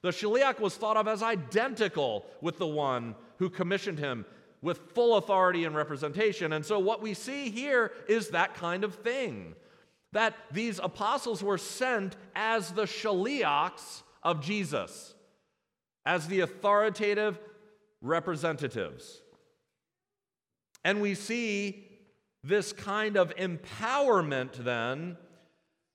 The 0.02 0.11
shaliach 0.11 0.59
was 0.59 0.75
thought 0.76 0.97
of 0.97 1.06
as 1.06 1.23
identical 1.23 2.26
with 2.40 2.59
the 2.59 2.66
one 2.66 3.14
who 3.38 3.49
commissioned 3.49 3.99
him 3.99 4.26
with 4.61 4.92
full 4.94 5.16
authority 5.16 5.64
and 5.64 5.75
representation. 5.75 6.52
And 6.52 6.64
so 6.64 6.78
what 6.78 7.02
we 7.02 7.14
see 7.14 7.50
here 7.50 7.92
is 8.09 8.28
that 8.28 8.54
kind 8.54 8.85
of 8.85 8.97
thing 8.97 9.54
that 10.12 10.35
these 10.50 10.78
apostles 10.78 11.42
were 11.42 11.59
sent 11.59 12.16
as 12.35 12.73
the 12.73 12.82
shaliachs 12.82 14.02
of 14.23 14.40
Jesus 14.40 15.14
as 16.04 16.26
the 16.26 16.40
authoritative 16.40 17.38
representatives. 18.00 19.22
And 20.85 21.01
we 21.01 21.15
see 21.15 21.87
this 22.45 22.73
kind 22.73 23.17
of 23.17 23.35
empowerment, 23.37 24.55
then, 24.65 25.17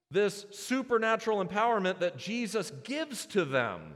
this 0.10 0.46
supernatural 0.51 1.44
empowerment 1.44 2.00
that 2.00 2.17
Jesus 2.17 2.72
gives 2.84 3.25
to 3.27 3.44
them 3.44 3.96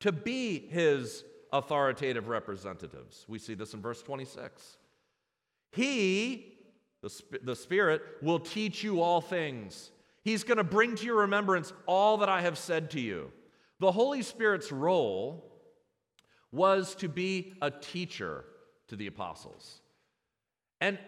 to 0.00 0.12
be 0.12 0.58
his 0.58 1.24
authoritative 1.52 2.28
representatives. 2.28 3.26
We 3.28 3.38
see 3.38 3.54
this 3.54 3.74
in 3.74 3.82
verse 3.82 4.02
26. 4.02 4.78
He, 5.72 6.54
the, 7.02 7.22
the 7.42 7.56
Spirit, 7.56 8.02
will 8.22 8.40
teach 8.40 8.82
you 8.82 9.02
all 9.02 9.20
things. 9.20 9.90
He's 10.24 10.44
going 10.44 10.58
to 10.58 10.64
bring 10.64 10.96
to 10.96 11.04
your 11.04 11.18
remembrance 11.18 11.72
all 11.86 12.18
that 12.18 12.28
I 12.28 12.40
have 12.42 12.58
said 12.58 12.90
to 12.92 13.00
you. 13.00 13.30
The 13.78 13.92
Holy 13.92 14.22
Spirit's 14.22 14.72
role 14.72 15.44
was 16.52 16.94
to 16.96 17.08
be 17.08 17.54
a 17.62 17.70
teacher 17.70 18.44
to 18.88 18.96
the 18.96 19.06
apostles. 19.06 19.79
And 20.80 20.98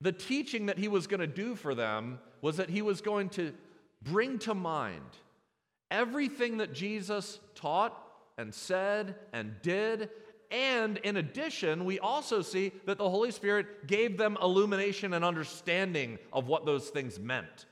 the 0.00 0.12
teaching 0.12 0.66
that 0.66 0.78
he 0.78 0.88
was 0.88 1.06
going 1.06 1.20
to 1.20 1.26
do 1.26 1.54
for 1.54 1.74
them 1.74 2.18
was 2.42 2.58
that 2.58 2.70
he 2.70 2.82
was 2.82 3.00
going 3.00 3.30
to 3.30 3.52
bring 4.02 4.38
to 4.40 4.54
mind 4.54 5.00
everything 5.90 6.58
that 6.58 6.72
Jesus 6.72 7.38
taught 7.54 7.96
and 8.36 8.52
said 8.54 9.14
and 9.32 9.54
did. 9.62 10.10
And 10.50 10.98
in 10.98 11.16
addition, 11.16 11.84
we 11.84 11.98
also 11.98 12.42
see 12.42 12.72
that 12.84 12.98
the 12.98 13.08
Holy 13.08 13.30
Spirit 13.30 13.86
gave 13.86 14.18
them 14.18 14.36
illumination 14.40 15.14
and 15.14 15.24
understanding 15.24 16.18
of 16.32 16.46
what 16.46 16.66
those 16.66 16.88
things 16.88 17.18
meant. 17.18 17.66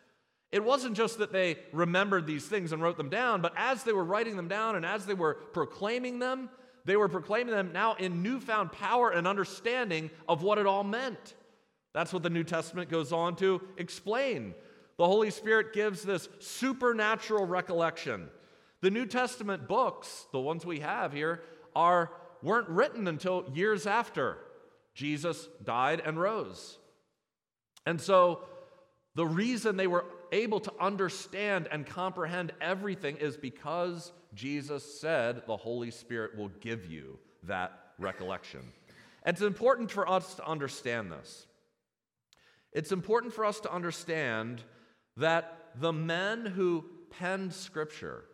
It 0.50 0.64
wasn't 0.64 0.96
just 0.96 1.18
that 1.18 1.32
they 1.32 1.56
remembered 1.72 2.26
these 2.26 2.46
things 2.46 2.72
and 2.72 2.80
wrote 2.80 2.96
them 2.96 3.10
down, 3.10 3.42
but 3.42 3.52
as 3.56 3.82
they 3.82 3.92
were 3.92 4.04
writing 4.04 4.36
them 4.36 4.48
down 4.48 4.76
and 4.76 4.86
as 4.86 5.04
they 5.04 5.14
were 5.14 5.34
proclaiming 5.34 6.20
them, 6.20 6.48
they 6.84 6.96
were 6.96 7.08
proclaiming 7.08 7.54
them 7.54 7.72
now 7.72 7.94
in 7.94 8.22
newfound 8.22 8.72
power 8.72 9.10
and 9.10 9.26
understanding 9.26 10.10
of 10.28 10.42
what 10.42 10.58
it 10.58 10.66
all 10.66 10.84
meant. 10.84 11.34
That's 11.92 12.12
what 12.12 12.22
the 12.22 12.30
New 12.30 12.44
Testament 12.44 12.90
goes 12.90 13.12
on 13.12 13.36
to 13.36 13.62
explain. 13.78 14.54
The 14.98 15.06
Holy 15.06 15.30
Spirit 15.30 15.72
gives 15.72 16.02
this 16.02 16.28
supernatural 16.40 17.46
recollection. 17.46 18.28
The 18.80 18.90
New 18.90 19.06
Testament 19.06 19.66
books, 19.66 20.26
the 20.32 20.40
ones 20.40 20.66
we 20.66 20.80
have 20.80 21.12
here, 21.12 21.42
are 21.74 22.10
weren't 22.42 22.68
written 22.68 23.08
until 23.08 23.50
years 23.54 23.86
after 23.86 24.36
Jesus 24.94 25.48
died 25.64 26.02
and 26.04 26.20
rose. 26.20 26.78
And 27.86 28.00
so 28.00 28.44
the 29.14 29.26
reason 29.26 29.76
they 29.76 29.86
were 29.86 30.06
able 30.32 30.60
to 30.60 30.72
understand 30.80 31.68
and 31.70 31.86
comprehend 31.86 32.52
everything 32.60 33.16
is 33.16 33.36
because 33.36 34.12
Jesus 34.34 35.00
said 35.00 35.42
the 35.46 35.56
Holy 35.56 35.90
Spirit 35.90 36.36
will 36.36 36.50
give 36.60 36.86
you 36.86 37.18
that 37.44 37.92
recollection. 37.98 38.60
And 39.22 39.34
it's 39.34 39.42
important 39.42 39.90
for 39.90 40.08
us 40.08 40.34
to 40.34 40.46
understand 40.46 41.12
this. 41.12 41.46
It's 42.72 42.90
important 42.90 43.32
for 43.32 43.44
us 43.44 43.60
to 43.60 43.72
understand 43.72 44.62
that 45.16 45.70
the 45.76 45.92
men 45.92 46.44
who 46.44 46.84
penned 47.10 47.52
Scripture 47.52 48.24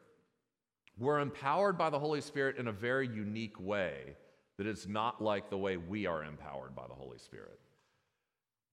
were 0.98 1.20
empowered 1.20 1.76
by 1.76 1.90
the 1.90 1.98
Holy 1.98 2.20
Spirit 2.20 2.56
in 2.56 2.68
a 2.68 2.72
very 2.72 3.06
unique 3.06 3.60
way 3.60 4.16
that 4.56 4.66
is 4.66 4.88
not 4.88 5.22
like 5.22 5.50
the 5.50 5.58
way 5.58 5.76
we 5.76 6.06
are 6.06 6.24
empowered 6.24 6.74
by 6.74 6.86
the 6.86 6.94
Holy 6.94 7.18
Spirit. 7.18 7.58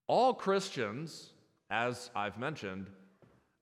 All 0.06 0.32
Christians, 0.32 1.32
as 1.70 2.10
I've 2.14 2.38
mentioned, 2.38 2.86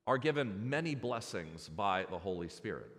are 0.06 0.18
given 0.18 0.68
many 0.68 0.94
blessings 0.94 1.68
by 1.68 2.06
the 2.10 2.18
Holy 2.18 2.48
Spirit. 2.48 2.90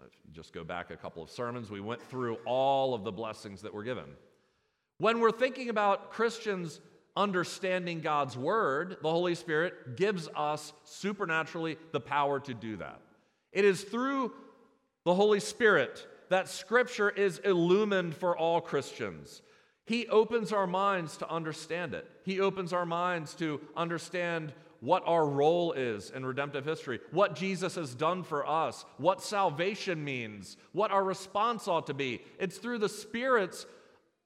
If 0.00 0.12
you 0.26 0.32
just 0.32 0.52
go 0.52 0.64
back 0.64 0.90
a 0.90 0.96
couple 0.96 1.22
of 1.22 1.30
sermons, 1.30 1.70
we 1.70 1.80
went 1.80 2.02
through 2.02 2.36
all 2.46 2.94
of 2.94 3.04
the 3.04 3.12
blessings 3.12 3.62
that 3.62 3.72
were 3.72 3.82
given. 3.82 4.04
When 4.98 5.20
we're 5.20 5.30
thinking 5.30 5.68
about 5.68 6.12
Christians 6.12 6.80
understanding 7.16 8.00
God's 8.00 8.36
word, 8.36 8.96
the 9.02 9.10
Holy 9.10 9.34
Spirit 9.34 9.96
gives 9.96 10.28
us 10.34 10.72
supernaturally 10.84 11.76
the 11.92 12.00
power 12.00 12.40
to 12.40 12.54
do 12.54 12.76
that. 12.76 13.00
It 13.52 13.64
is 13.64 13.82
through 13.82 14.32
the 15.04 15.14
Holy 15.14 15.40
Spirit 15.40 16.06
that 16.30 16.48
Scripture 16.48 17.10
is 17.10 17.38
illumined 17.38 18.14
for 18.16 18.36
all 18.36 18.60
Christians. 18.60 19.42
He 19.86 20.06
opens 20.08 20.52
our 20.52 20.66
minds 20.66 21.16
to 21.18 21.30
understand 21.30 21.94
it. 21.94 22.10
He 22.24 22.40
opens 22.40 22.72
our 22.72 22.86
minds 22.86 23.34
to 23.34 23.60
understand 23.76 24.52
what 24.80 25.02
our 25.06 25.26
role 25.26 25.72
is 25.72 26.10
in 26.10 26.26
redemptive 26.26 26.64
history, 26.64 27.00
what 27.10 27.34
Jesus 27.34 27.74
has 27.74 27.94
done 27.94 28.22
for 28.22 28.46
us, 28.46 28.84
what 28.98 29.22
salvation 29.22 30.04
means, 30.04 30.56
what 30.72 30.90
our 30.90 31.02
response 31.02 31.68
ought 31.68 31.86
to 31.86 31.94
be. 31.94 32.22
It's 32.38 32.58
through 32.58 32.78
the 32.78 32.88
Spirit's 32.88 33.66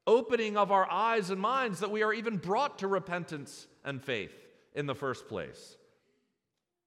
opening 0.06 0.56
of 0.56 0.72
our 0.72 0.90
eyes 0.90 1.30
and 1.30 1.40
minds 1.40 1.80
that 1.80 1.90
we 1.90 2.02
are 2.02 2.12
even 2.12 2.38
brought 2.38 2.78
to 2.78 2.88
repentance 2.88 3.66
and 3.84 4.02
faith 4.02 4.32
in 4.74 4.86
the 4.86 4.94
first 4.94 5.28
place. 5.28 5.76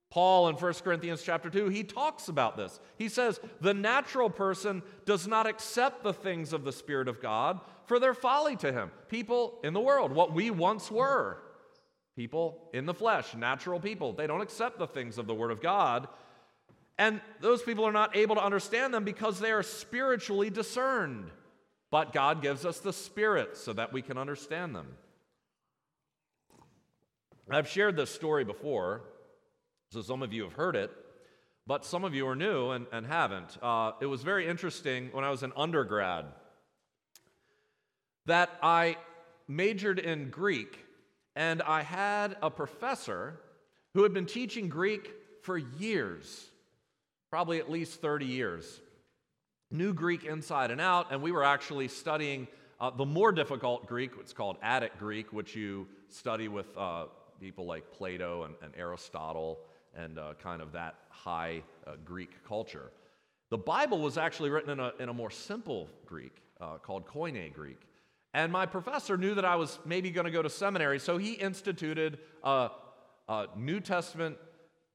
Paul 0.10 0.50
in 0.50 0.56
1 0.56 0.74
Corinthians 0.84 1.24
chapter 1.24 1.50
2, 1.50 1.70
he 1.70 1.86
talks 1.86 2.28
about 2.28 2.58
this. 2.58 2.82
He 2.98 3.08
says, 3.08 3.40
The 3.62 3.74
natural 3.74 4.30
person 4.30 4.84
does 5.06 5.26
not 5.26 5.48
accept 5.48 6.04
the 6.04 6.14
things 6.14 6.52
of 6.52 6.66
the 6.66 6.74
Spirit 6.74 7.08
of 7.08 7.22
God, 7.22 7.62
for 7.92 8.00
their 8.00 8.14
folly 8.14 8.56
to 8.56 8.72
him. 8.72 8.90
People 9.10 9.60
in 9.66 9.74
the 9.74 9.80
world, 9.82 10.14
what 10.14 10.34
we 10.34 10.50
once 10.50 10.90
were. 10.90 11.40
People 12.16 12.70
in 12.72 12.86
the 12.86 12.94
flesh, 12.94 13.36
natural 13.36 13.82
people. 13.82 14.14
They 14.14 14.28
don't 14.28 14.40
accept 14.40 14.80
the 14.80 14.88
things 14.88 15.18
of 15.18 15.28
the 15.28 15.34
Word 15.34 15.52
of 15.52 15.62
God. 15.62 16.08
And 16.98 17.20
those 17.42 17.62
people 17.62 17.84
are 17.84 17.92
not 17.92 18.16
able 18.16 18.36
to 18.36 18.42
understand 18.46 18.94
them 18.94 19.04
because 19.04 19.42
they 19.42 19.52
are 19.52 19.62
spiritually 19.62 20.50
discerned. 20.50 21.32
But 21.90 22.14
God 22.14 22.42
gives 22.42 22.64
us 22.64 22.80
the 22.80 22.94
Spirit 22.94 23.58
so 23.58 23.74
that 23.74 23.92
we 23.92 24.02
can 24.02 24.18
understand 24.18 24.74
them. 24.74 24.88
I've 27.50 27.68
shared 27.68 27.98
this 27.98 28.10
story 28.10 28.46
before, 28.46 29.02
so 29.90 30.02
some 30.02 30.24
of 30.24 30.32
you 30.32 30.44
have 30.44 30.54
heard 30.54 30.78
it, 30.78 30.92
but 31.68 31.84
some 31.84 32.06
of 32.06 32.16
you 32.16 32.26
are 32.26 32.38
new 32.38 32.70
and, 32.70 32.88
and 32.94 33.06
haven't. 33.06 33.58
Uh, 33.62 33.92
it 34.00 34.06
was 34.06 34.24
very 34.24 34.48
interesting 34.48 35.10
when 35.12 35.26
I 35.26 35.30
was 35.30 35.44
an 35.44 35.52
undergrad 35.58 36.28
that 38.26 38.50
I 38.62 38.98
majored 39.48 40.00
in 40.00 40.30
Greek 40.30 40.86
and 41.36 41.62
I 41.62 41.82
had 41.82 42.36
a 42.42 42.50
professor 42.50 43.40
who 43.94 44.04
had 44.04 44.14
been 44.14 44.26
teaching 44.26 44.70
Greek 44.70 45.12
for 45.44 45.58
years, 45.58 46.50
probably 47.30 47.60
at 47.60 47.70
least 47.70 48.02
30 48.02 48.26
years. 48.26 48.82
Knew 49.72 49.94
Greek 49.94 50.26
inside 50.26 50.72
and 50.72 50.82
out, 50.82 51.08
and 51.12 51.22
we 51.22 51.32
were 51.32 51.44
actually 51.44 51.88
studying 51.88 52.48
uh, 52.80 52.90
the 52.90 53.06
more 53.06 53.32
difficult 53.32 53.86
Greek, 53.88 54.18
what's 54.18 54.34
called 54.34 54.58
Attic 54.62 54.98
Greek, 54.98 55.32
which 55.32 55.56
you 55.56 55.88
study 56.10 56.48
with 56.48 56.66
uh, 56.78 57.06
people 57.40 57.66
like 57.66 57.92
Plato 57.92 58.44
and, 58.44 58.56
and 58.62 58.74
Aristotle 58.78 59.60
and 59.96 60.18
uh, 60.20 60.34
kind 60.42 60.62
of 60.62 60.72
that 60.74 60.96
high 61.10 61.62
uh, 61.86 61.92
Greek 62.04 62.44
culture. 62.48 62.92
The 63.50 63.58
Bible 63.58 64.00
was 64.00 64.18
actually 64.18 64.50
written 64.50 64.72
in 64.72 64.80
a, 64.80 64.92
in 65.00 65.10
a 65.10 65.14
more 65.14 65.32
simple 65.32 65.90
Greek 66.06 66.42
uh, 66.60 66.78
called 66.78 67.06
Koine 67.06 67.54
Greek. 67.54 67.82
And 68.34 68.52
my 68.52 68.66
professor 68.66 69.18
knew 69.18 69.36
that 69.36 69.46
I 69.46 69.56
was 69.56 69.80
maybe 69.86 70.10
going 70.12 70.26
to 70.26 70.32
go 70.32 70.42
to 70.42 70.50
seminary, 70.50 71.00
so 71.00 71.18
he 71.18 71.34
instituted 71.34 72.20
a, 72.44 72.70
a 73.28 73.48
New 73.58 73.80
Testament 73.80 74.38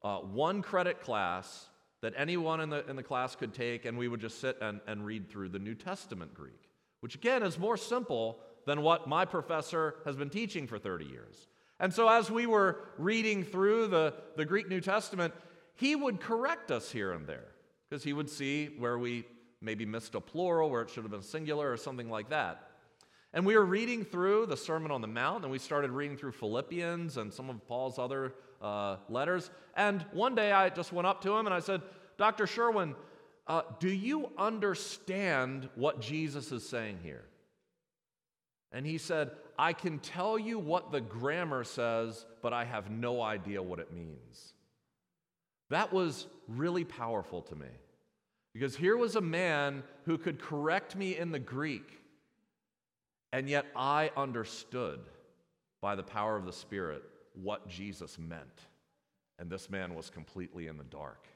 uh, 0.02 0.18
one 0.18 0.62
credit 0.62 1.00
class 1.02 1.68
that 2.00 2.14
anyone 2.16 2.60
in 2.60 2.70
the, 2.70 2.88
in 2.88 2.96
the 2.96 3.02
class 3.02 3.34
could 3.34 3.52
take, 3.52 3.84
and 3.84 3.98
we 3.98 4.08
would 4.08 4.20
just 4.20 4.40
sit 4.40 4.56
and, 4.60 4.80
and 4.86 5.04
read 5.04 5.28
through 5.28 5.48
the 5.48 5.58
New 5.58 5.74
Testament 5.74 6.32
Greek, 6.32 6.70
which 7.00 7.14
again 7.14 7.42
is 7.42 7.58
more 7.58 7.76
simple 7.76 8.38
than 8.66 8.82
what 8.82 9.08
my 9.08 9.24
professor 9.24 9.96
has 10.04 10.16
been 10.16 10.30
teaching 10.30 10.66
for 10.66 10.78
30 10.78 11.06
years. 11.06 11.48
And 11.78 11.92
so, 11.92 12.08
as 12.08 12.30
we 12.30 12.46
were 12.46 12.80
reading 12.98 13.42
through 13.44 13.88
the, 13.88 14.14
the 14.36 14.44
Greek 14.44 14.68
New 14.68 14.80
Testament, 14.80 15.34
he 15.74 15.94
would 15.94 16.20
correct 16.20 16.70
us 16.70 16.90
here 16.90 17.12
and 17.12 17.26
there 17.26 17.48
because 17.88 18.02
he 18.02 18.12
would 18.12 18.30
see 18.30 18.66
where 18.78 18.98
we 18.98 19.24
maybe 19.60 19.84
missed 19.84 20.14
a 20.14 20.20
plural, 20.20 20.70
where 20.70 20.82
it 20.82 20.90
should 20.90 21.02
have 21.02 21.10
been 21.10 21.22
singular, 21.22 21.70
or 21.70 21.76
something 21.76 22.08
like 22.08 22.30
that. 22.30 22.65
And 23.36 23.44
we 23.44 23.54
were 23.54 23.66
reading 23.66 24.02
through 24.02 24.46
the 24.46 24.56
Sermon 24.56 24.90
on 24.90 25.02
the 25.02 25.06
Mount, 25.06 25.42
and 25.42 25.52
we 25.52 25.58
started 25.58 25.90
reading 25.90 26.16
through 26.16 26.32
Philippians 26.32 27.18
and 27.18 27.30
some 27.30 27.50
of 27.50 27.68
Paul's 27.68 27.98
other 27.98 28.32
uh, 28.62 28.96
letters. 29.10 29.50
And 29.76 30.06
one 30.14 30.34
day 30.34 30.52
I 30.52 30.70
just 30.70 30.90
went 30.90 31.06
up 31.06 31.20
to 31.20 31.36
him 31.36 31.44
and 31.44 31.52
I 31.52 31.60
said, 31.60 31.82
Dr. 32.16 32.46
Sherwin, 32.46 32.94
uh, 33.46 33.60
do 33.78 33.90
you 33.90 34.30
understand 34.38 35.68
what 35.74 36.00
Jesus 36.00 36.50
is 36.50 36.66
saying 36.66 37.00
here? 37.02 37.26
And 38.72 38.86
he 38.86 38.96
said, 38.96 39.32
I 39.58 39.74
can 39.74 39.98
tell 39.98 40.38
you 40.38 40.58
what 40.58 40.90
the 40.90 41.02
grammar 41.02 41.62
says, 41.62 42.24
but 42.40 42.54
I 42.54 42.64
have 42.64 42.90
no 42.90 43.20
idea 43.20 43.62
what 43.62 43.80
it 43.80 43.92
means. 43.92 44.54
That 45.68 45.92
was 45.92 46.26
really 46.48 46.84
powerful 46.84 47.42
to 47.42 47.54
me 47.54 47.68
because 48.54 48.74
here 48.74 48.96
was 48.96 49.14
a 49.14 49.20
man 49.20 49.82
who 50.06 50.16
could 50.16 50.40
correct 50.40 50.96
me 50.96 51.18
in 51.18 51.32
the 51.32 51.38
Greek, 51.38 52.00
and 53.32 53.48
yet 53.48 53.66
I 53.74 54.10
understood 54.16 55.00
by 55.80 55.94
the 55.94 56.02
power 56.02 56.36
of 56.36 56.46
the 56.46 56.52
Spirit 56.52 57.02
what 57.34 57.68
Jesus 57.68 58.18
meant. 58.18 58.60
And 59.38 59.50
this 59.50 59.68
man 59.68 59.94
was 59.94 60.10
completely 60.10 60.66
in 60.66 60.78
the 60.78 60.84
dark. 60.84 61.26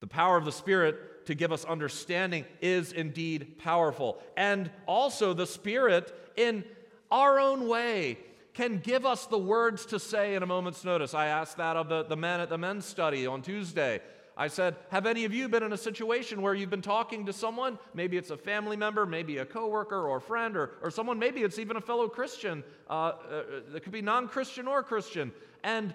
The 0.00 0.06
power 0.06 0.36
of 0.36 0.44
the 0.44 0.52
Spirit 0.52 1.26
to 1.26 1.34
give 1.34 1.52
us 1.52 1.64
understanding 1.64 2.44
is 2.60 2.92
indeed 2.92 3.58
powerful. 3.58 4.18
And 4.36 4.70
also, 4.86 5.34
the 5.34 5.46
Spirit, 5.46 6.12
in 6.36 6.64
our 7.10 7.40
own 7.40 7.68
way, 7.68 8.18
can 8.54 8.78
give 8.78 9.06
us 9.06 9.26
the 9.26 9.38
words 9.38 9.86
to 9.86 10.00
say 10.00 10.34
in 10.34 10.42
a 10.42 10.46
moment's 10.46 10.84
notice. 10.84 11.14
I 11.14 11.26
asked 11.26 11.58
that 11.58 11.76
of 11.76 11.88
the, 11.88 12.04
the 12.04 12.16
men 12.16 12.40
at 12.40 12.48
the 12.48 12.58
men's 12.58 12.84
study 12.84 13.26
on 13.26 13.42
Tuesday. 13.42 14.00
I 14.40 14.46
said, 14.46 14.76
Have 14.90 15.04
any 15.04 15.24
of 15.24 15.34
you 15.34 15.48
been 15.48 15.64
in 15.64 15.72
a 15.72 15.76
situation 15.76 16.40
where 16.40 16.54
you've 16.54 16.70
been 16.70 16.80
talking 16.80 17.26
to 17.26 17.32
someone? 17.32 17.76
Maybe 17.92 18.16
it's 18.16 18.30
a 18.30 18.36
family 18.36 18.76
member, 18.76 19.04
maybe 19.04 19.38
a 19.38 19.44
coworker 19.44 20.06
or 20.06 20.18
a 20.18 20.20
friend, 20.20 20.56
or, 20.56 20.70
or 20.80 20.92
someone, 20.92 21.18
maybe 21.18 21.42
it's 21.42 21.58
even 21.58 21.76
a 21.76 21.80
fellow 21.80 22.08
Christian. 22.08 22.62
Uh, 22.88 22.92
uh, 22.92 23.42
it 23.74 23.82
could 23.82 23.92
be 23.92 24.00
non 24.00 24.28
Christian 24.28 24.68
or 24.68 24.84
Christian. 24.84 25.32
And 25.64 25.92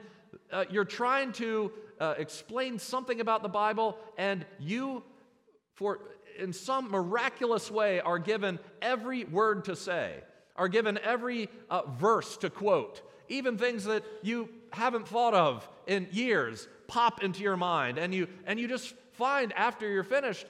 uh, 0.51 0.65
you're 0.69 0.83
trying 0.83 1.31
to 1.33 1.71
uh, 2.01 2.15
explain 2.17 2.77
something 2.79 3.21
about 3.21 3.43
the 3.43 3.49
Bible, 3.49 3.97
and 4.17 4.45
you, 4.59 5.03
for 5.75 6.01
in 6.37 6.51
some 6.51 6.91
miraculous 6.91 7.71
way, 7.71 8.01
are 8.01 8.19
given 8.19 8.59
every 8.81 9.23
word 9.23 9.65
to 9.65 9.75
say, 9.75 10.19
are 10.57 10.67
given 10.67 10.97
every 10.97 11.49
uh, 11.69 11.83
verse 11.97 12.35
to 12.37 12.49
quote, 12.49 13.01
even 13.33 13.57
things 13.57 13.85
that 13.85 14.03
you 14.21 14.49
haven't 14.71 15.07
thought 15.07 15.33
of 15.33 15.67
in 15.87 16.07
years 16.11 16.67
pop 16.87 17.23
into 17.23 17.41
your 17.41 17.57
mind, 17.57 17.97
and 17.97 18.13
you 18.13 18.27
and 18.45 18.59
you 18.59 18.67
just 18.67 18.93
find 19.13 19.53
after 19.53 19.89
you're 19.89 20.03
finished, 20.03 20.45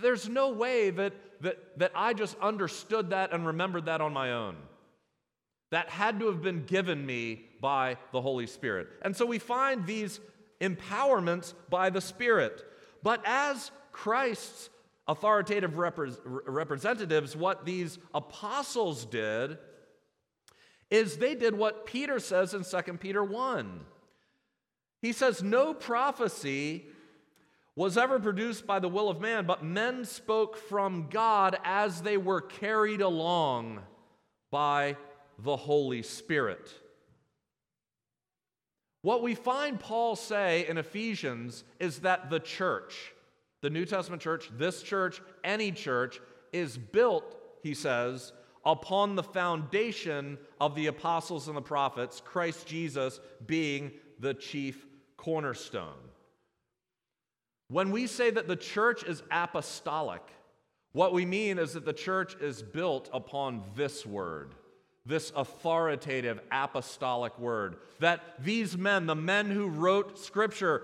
there's 0.00 0.28
no 0.28 0.50
way 0.50 0.90
that 0.90 1.12
that 1.42 1.78
that 1.78 1.92
I 1.94 2.14
just 2.14 2.36
understood 2.40 3.10
that 3.10 3.32
and 3.32 3.46
remembered 3.46 3.86
that 3.86 4.00
on 4.00 4.12
my 4.12 4.32
own. 4.32 4.56
That 5.70 5.88
had 5.88 6.20
to 6.20 6.26
have 6.26 6.42
been 6.42 6.64
given 6.66 7.04
me 7.04 7.46
by 7.60 7.96
the 8.12 8.20
Holy 8.20 8.46
Spirit. 8.46 8.88
And 9.02 9.16
so 9.16 9.24
we 9.24 9.38
find 9.38 9.86
these 9.86 10.20
empowerments 10.60 11.54
by 11.70 11.88
the 11.88 12.00
Spirit. 12.00 12.62
But 13.02 13.22
as 13.24 13.70
Christ's 13.90 14.68
authoritative 15.08 15.72
repre- 15.72 16.18
representatives, 16.24 17.34
what 17.34 17.64
these 17.64 17.98
apostles 18.14 19.06
did 19.06 19.58
is 20.92 21.16
they 21.16 21.34
did 21.34 21.56
what 21.56 21.86
Peter 21.86 22.20
says 22.20 22.52
in 22.52 22.64
2 22.64 22.92
Peter 22.98 23.24
1. 23.24 23.80
He 25.00 25.12
says, 25.12 25.42
No 25.42 25.72
prophecy 25.72 26.84
was 27.74 27.96
ever 27.96 28.20
produced 28.20 28.66
by 28.66 28.78
the 28.78 28.90
will 28.90 29.08
of 29.08 29.18
man, 29.18 29.46
but 29.46 29.64
men 29.64 30.04
spoke 30.04 30.54
from 30.54 31.08
God 31.08 31.58
as 31.64 32.02
they 32.02 32.18
were 32.18 32.42
carried 32.42 33.00
along 33.00 33.80
by 34.50 34.98
the 35.38 35.56
Holy 35.56 36.02
Spirit. 36.02 36.70
What 39.00 39.22
we 39.22 39.34
find 39.34 39.80
Paul 39.80 40.14
say 40.14 40.68
in 40.68 40.76
Ephesians 40.76 41.64
is 41.80 42.00
that 42.00 42.28
the 42.28 42.38
church, 42.38 43.14
the 43.62 43.70
New 43.70 43.86
Testament 43.86 44.20
church, 44.20 44.50
this 44.58 44.82
church, 44.82 45.22
any 45.42 45.72
church, 45.72 46.20
is 46.52 46.76
built, 46.76 47.34
he 47.62 47.72
says, 47.72 48.34
upon 48.64 49.16
the 49.16 49.22
foundation 49.22 50.38
of 50.60 50.74
the 50.74 50.86
apostles 50.86 51.48
and 51.48 51.56
the 51.56 51.62
prophets, 51.62 52.22
Christ 52.24 52.66
Jesus 52.66 53.20
being 53.44 53.92
the 54.18 54.34
chief 54.34 54.86
cornerstone. 55.16 55.94
When 57.68 57.90
we 57.90 58.06
say 58.06 58.30
that 58.30 58.48
the 58.48 58.56
church 58.56 59.02
is 59.02 59.22
apostolic, 59.30 60.22
what 60.92 61.12
we 61.12 61.24
mean 61.24 61.58
is 61.58 61.72
that 61.72 61.84
the 61.84 61.92
church 61.92 62.36
is 62.40 62.62
built 62.62 63.08
upon 63.12 63.62
this 63.74 64.04
word 64.04 64.54
this 65.04 65.32
authoritative 65.34 66.40
apostolic 66.50 67.38
word. 67.38 67.76
That 67.98 68.20
these 68.38 68.76
men, 68.76 69.06
the 69.06 69.14
men 69.14 69.50
who 69.50 69.66
wrote 69.66 70.18
scripture, 70.18 70.82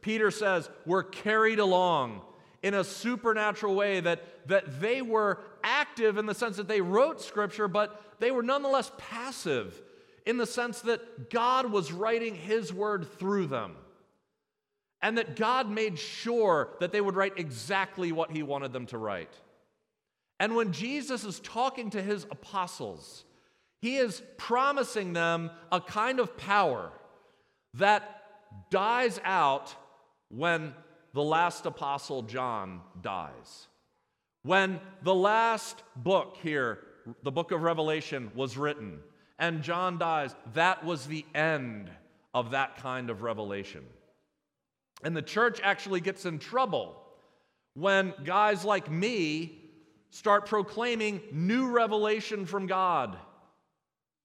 Peter 0.00 0.30
says, 0.30 0.68
were 0.84 1.02
carried 1.02 1.58
along 1.58 2.22
in 2.62 2.74
a 2.74 2.84
supernatural 2.84 3.74
way, 3.74 4.00
that, 4.00 4.48
that 4.48 4.80
they 4.80 5.02
were 5.02 5.38
active 5.94 6.18
in 6.18 6.26
the 6.26 6.34
sense 6.34 6.56
that 6.56 6.66
they 6.66 6.80
wrote 6.80 7.20
scripture, 7.20 7.68
but 7.68 8.02
they 8.18 8.32
were 8.32 8.42
nonetheless 8.42 8.90
passive 8.98 9.80
in 10.26 10.38
the 10.38 10.46
sense 10.46 10.80
that 10.80 11.30
God 11.30 11.70
was 11.70 11.92
writing 11.92 12.34
his 12.34 12.72
word 12.72 13.06
through 13.18 13.46
them. 13.46 13.76
And 15.00 15.18
that 15.18 15.36
God 15.36 15.70
made 15.70 15.98
sure 15.98 16.70
that 16.80 16.90
they 16.90 17.00
would 17.00 17.14
write 17.14 17.34
exactly 17.36 18.10
what 18.10 18.32
he 18.32 18.42
wanted 18.42 18.72
them 18.72 18.86
to 18.86 18.98
write. 18.98 19.32
And 20.40 20.56
when 20.56 20.72
Jesus 20.72 21.24
is 21.24 21.38
talking 21.40 21.90
to 21.90 22.02
his 22.02 22.24
apostles, 22.30 23.24
he 23.80 23.96
is 23.98 24.22
promising 24.38 25.12
them 25.12 25.50
a 25.70 25.80
kind 25.80 26.18
of 26.18 26.36
power 26.36 26.90
that 27.74 28.22
dies 28.70 29.20
out 29.24 29.74
when 30.28 30.74
the 31.12 31.22
last 31.22 31.66
apostle 31.66 32.22
John 32.22 32.80
dies. 33.00 33.68
When 34.44 34.78
the 35.02 35.14
last 35.14 35.82
book 35.96 36.36
here, 36.40 36.78
the 37.24 37.32
book 37.32 37.50
of 37.50 37.62
Revelation, 37.62 38.30
was 38.36 38.56
written 38.56 39.00
and 39.40 39.62
John 39.62 39.98
dies, 39.98 40.32
that 40.54 40.84
was 40.84 41.06
the 41.06 41.24
end 41.34 41.90
of 42.32 42.52
that 42.52 42.76
kind 42.76 43.10
of 43.10 43.22
revelation. 43.22 43.82
And 45.02 45.16
the 45.16 45.22
church 45.22 45.58
actually 45.60 46.00
gets 46.00 46.24
in 46.24 46.38
trouble 46.38 46.94
when 47.74 48.14
guys 48.22 48.64
like 48.64 48.88
me 48.88 49.58
start 50.10 50.46
proclaiming 50.46 51.20
new 51.32 51.66
revelation 51.68 52.46
from 52.46 52.68
God 52.68 53.18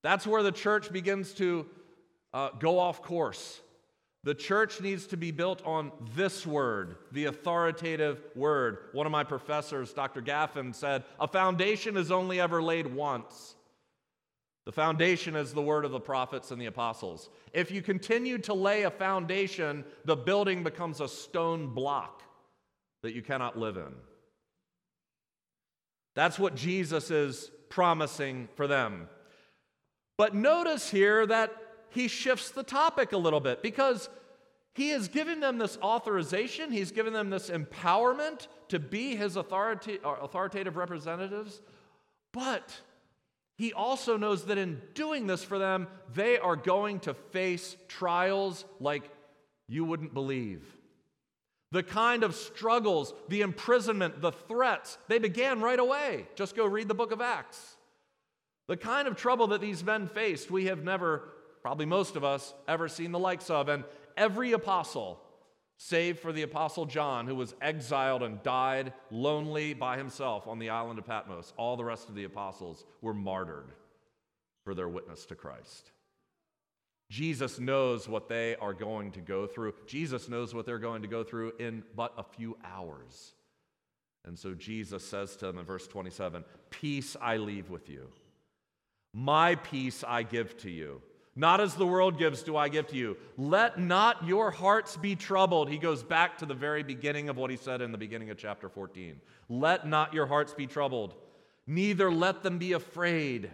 that's 0.01 0.25
where 0.25 0.43
the 0.43 0.51
church 0.51 0.91
begins 0.91 1.33
to 1.33 1.65
uh, 2.33 2.49
go 2.59 2.79
off 2.79 3.01
course. 3.01 3.59
The 4.23 4.35
church 4.35 4.81
needs 4.81 5.07
to 5.07 5.17
be 5.17 5.31
built 5.31 5.65
on 5.65 5.91
this 6.13 6.45
word, 6.45 6.97
the 7.11 7.25
authoritative 7.25 8.21
word. 8.35 8.79
One 8.91 9.05
of 9.05 9.11
my 9.11 9.23
professors, 9.23 9.93
Dr. 9.93 10.21
Gaffin, 10.21 10.75
said, 10.75 11.05
A 11.19 11.27
foundation 11.27 11.95
is 11.95 12.11
only 12.11 12.39
ever 12.39 12.61
laid 12.61 12.87
once. 12.87 13.55
The 14.65 14.73
foundation 14.73 15.35
is 15.35 15.53
the 15.53 15.61
word 15.61 15.85
of 15.85 15.91
the 15.91 16.01
prophets 16.01 16.51
and 16.51 16.61
the 16.61 16.65
apostles. 16.65 17.29
If 17.53 17.71
you 17.71 17.81
continue 17.81 18.37
to 18.39 18.53
lay 18.53 18.83
a 18.83 18.91
foundation, 18.91 19.85
the 20.03 20.17
building 20.17 20.63
becomes 20.63 20.99
a 20.99 21.07
stone 21.07 21.73
block 21.73 22.21
that 23.01 23.15
you 23.15 23.21
cannot 23.21 23.57
live 23.57 23.77
in. 23.77 23.95
That's 26.13 26.37
what 26.37 26.55
Jesus 26.55 27.09
is 27.09 27.49
promising 27.69 28.49
for 28.55 28.67
them. 28.67 29.07
But 30.17 30.35
notice 30.35 30.91
here 30.91 31.25
that 31.25 31.53
he 31.91 32.07
shifts 32.07 32.51
the 32.51 32.63
topic 32.63 33.11
a 33.11 33.17
little 33.17 33.39
bit 33.39 33.61
because 33.61 34.09
he 34.75 34.91
is 34.91 35.07
giving 35.07 35.39
them 35.39 35.57
this 35.57 35.77
authorization, 35.81 36.71
he's 36.71 36.91
giving 36.91 37.13
them 37.13 37.29
this 37.29 37.49
empowerment 37.49 38.47
to 38.69 38.79
be 38.79 39.15
his 39.15 39.35
authority, 39.35 39.99
uh, 40.03 40.15
authoritative 40.21 40.77
representatives, 40.77 41.61
but 42.31 42.79
he 43.57 43.73
also 43.73 44.15
knows 44.15 44.45
that 44.45 44.57
in 44.57 44.81
doing 44.93 45.27
this 45.27 45.43
for 45.43 45.59
them, 45.59 45.87
they 46.13 46.37
are 46.37 46.55
going 46.55 47.01
to 47.01 47.13
face 47.13 47.75
trials 47.89 48.63
like 48.79 49.03
you 49.67 49.83
wouldn't 49.83 50.13
believe. 50.13 50.63
The 51.71 51.83
kind 51.83 52.23
of 52.23 52.35
struggles, 52.35 53.13
the 53.27 53.41
imprisonment, 53.41 54.21
the 54.21 54.31
threats, 54.31 54.97
they 55.07 55.19
began 55.19 55.61
right 55.61 55.77
away. 55.77 56.27
Just 56.35 56.55
go 56.55 56.65
read 56.65 56.87
the 56.87 56.95
book 56.95 57.11
of 57.11 57.21
Acts. 57.21 57.75
The 58.67 58.77
kind 58.77 59.07
of 59.07 59.17
trouble 59.17 59.47
that 59.47 59.61
these 59.61 59.83
men 59.83 60.07
faced, 60.07 60.49
we 60.49 60.65
have 60.65 60.83
never, 60.83 61.29
probably 61.61 61.85
most 61.85 62.15
of 62.15 62.23
us, 62.23 62.53
ever 62.67 62.87
seen 62.87 63.11
the 63.11 63.19
likes 63.19 63.49
of. 63.49 63.69
And 63.69 63.83
every 64.17 64.51
apostle, 64.53 65.21
save 65.77 66.19
for 66.19 66.31
the 66.31 66.43
apostle 66.43 66.85
John, 66.85 67.27
who 67.27 67.35
was 67.35 67.55
exiled 67.61 68.23
and 68.23 68.41
died 68.43 68.93
lonely 69.11 69.73
by 69.73 69.97
himself 69.97 70.47
on 70.47 70.59
the 70.59 70.69
island 70.69 70.99
of 70.99 71.05
Patmos, 71.05 71.53
all 71.57 71.77
the 71.77 71.85
rest 71.85 72.09
of 72.09 72.15
the 72.15 72.25
apostles 72.25 72.85
were 73.01 73.13
martyred 73.13 73.71
for 74.63 74.75
their 74.75 74.89
witness 74.89 75.25
to 75.27 75.35
Christ. 75.35 75.91
Jesus 77.09 77.59
knows 77.59 78.07
what 78.07 78.29
they 78.29 78.55
are 78.57 78.73
going 78.73 79.11
to 79.13 79.19
go 79.19 79.47
through. 79.47 79.73
Jesus 79.87 80.29
knows 80.29 80.53
what 80.53 80.65
they're 80.65 80.77
going 80.77 81.01
to 81.01 81.07
go 81.07 81.23
through 81.23 81.53
in 81.59 81.83
but 81.95 82.13
a 82.17 82.23
few 82.23 82.55
hours. 82.63 83.33
And 84.25 84.37
so 84.37 84.53
Jesus 84.53 85.03
says 85.03 85.35
to 85.37 85.47
them 85.47 85.57
in 85.57 85.65
verse 85.65 85.87
27 85.87 86.43
Peace 86.69 87.15
I 87.19 87.37
leave 87.37 87.69
with 87.69 87.89
you, 87.89 88.09
my 89.13 89.55
peace 89.55 90.03
I 90.07 90.23
give 90.23 90.55
to 90.57 90.69
you. 90.69 91.01
Not 91.39 91.61
as 91.61 91.73
the 91.73 91.87
world 91.87 92.19
gives, 92.19 92.43
do 92.43 92.57
I 92.57 92.67
give 92.67 92.87
to 92.87 92.97
you. 92.97 93.15
Let 93.37 93.79
not 93.79 94.27
your 94.27 94.51
hearts 94.51 94.97
be 94.97 95.15
troubled. 95.15 95.69
He 95.69 95.77
goes 95.77 96.03
back 96.03 96.37
to 96.39 96.45
the 96.45 96.53
very 96.53 96.83
beginning 96.83 97.29
of 97.29 97.37
what 97.37 97.49
he 97.49 97.55
said 97.55 97.81
in 97.81 97.93
the 97.93 97.97
beginning 97.97 98.29
of 98.29 98.37
chapter 98.37 98.67
14. 98.67 99.21
Let 99.47 99.87
not 99.87 100.13
your 100.13 100.25
hearts 100.25 100.53
be 100.53 100.67
troubled, 100.67 101.15
neither 101.65 102.11
let 102.11 102.43
them 102.43 102.57
be 102.57 102.73
afraid. 102.73 103.51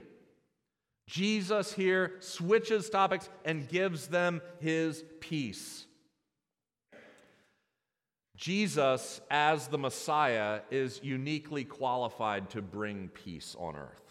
Jesus 1.05 1.73
here 1.73 2.13
switches 2.21 2.89
topics 2.89 3.29
and 3.45 3.69
gives 3.69 4.07
them 4.07 4.41
his 4.59 5.03
peace. 5.19 5.85
Jesus, 8.35 9.21
as 9.29 9.67
the 9.67 9.77
Messiah, 9.77 10.61
is 10.71 10.99
uniquely 11.03 11.63
qualified 11.63 12.49
to 12.49 12.63
bring 12.63 13.09
peace 13.09 13.55
on 13.59 13.75
earth. 13.75 14.04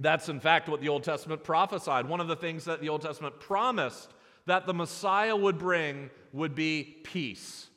That's, 0.00 0.28
in 0.28 0.40
fact, 0.40 0.68
what 0.68 0.80
the 0.80 0.88
Old 0.88 1.04
Testament 1.04 1.44
prophesied. 1.44 2.08
One 2.08 2.20
of 2.20 2.28
the 2.28 2.36
things 2.36 2.64
that 2.64 2.80
the 2.80 2.88
Old 2.88 3.02
Testament 3.02 3.38
promised 3.38 4.12
that 4.46 4.66
the 4.66 4.74
Messiah 4.74 5.36
would 5.36 5.58
bring 5.58 6.10
would 6.32 6.54
be 6.54 6.82
peace 7.04 7.68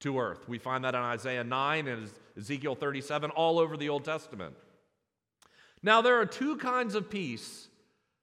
to 0.00 0.18
earth. 0.18 0.48
We 0.48 0.58
find 0.58 0.84
that 0.84 0.94
in 0.94 1.00
Isaiah 1.00 1.44
9 1.44 1.88
and 1.88 2.10
Ezekiel 2.36 2.74
37, 2.74 3.30
all 3.30 3.58
over 3.58 3.76
the 3.76 3.88
Old 3.88 4.04
Testament. 4.04 4.54
Now, 5.82 6.02
there 6.02 6.20
are 6.20 6.26
two 6.26 6.56
kinds 6.56 6.94
of 6.94 7.10
peace 7.10 7.68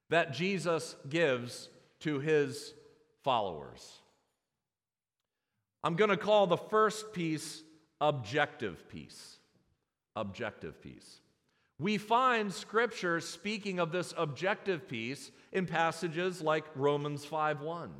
that 0.09 0.33
Jesus 0.33 0.95
gives 1.09 1.69
to 2.01 2.19
his 2.19 2.73
followers. 3.23 3.99
I'm 5.83 5.95
going 5.95 6.09
to 6.09 6.17
call 6.17 6.47
the 6.47 6.57
first 6.57 7.13
peace 7.13 7.61
objective 7.99 8.87
peace. 8.89 9.37
Objective 10.15 10.81
peace. 10.81 11.19
We 11.79 11.97
find 11.97 12.53
scripture 12.53 13.19
speaking 13.19 13.79
of 13.79 13.91
this 13.91 14.13
objective 14.17 14.87
peace 14.87 15.31
in 15.51 15.65
passages 15.65 16.41
like 16.41 16.65
Romans 16.75 17.25
5:1, 17.25 17.91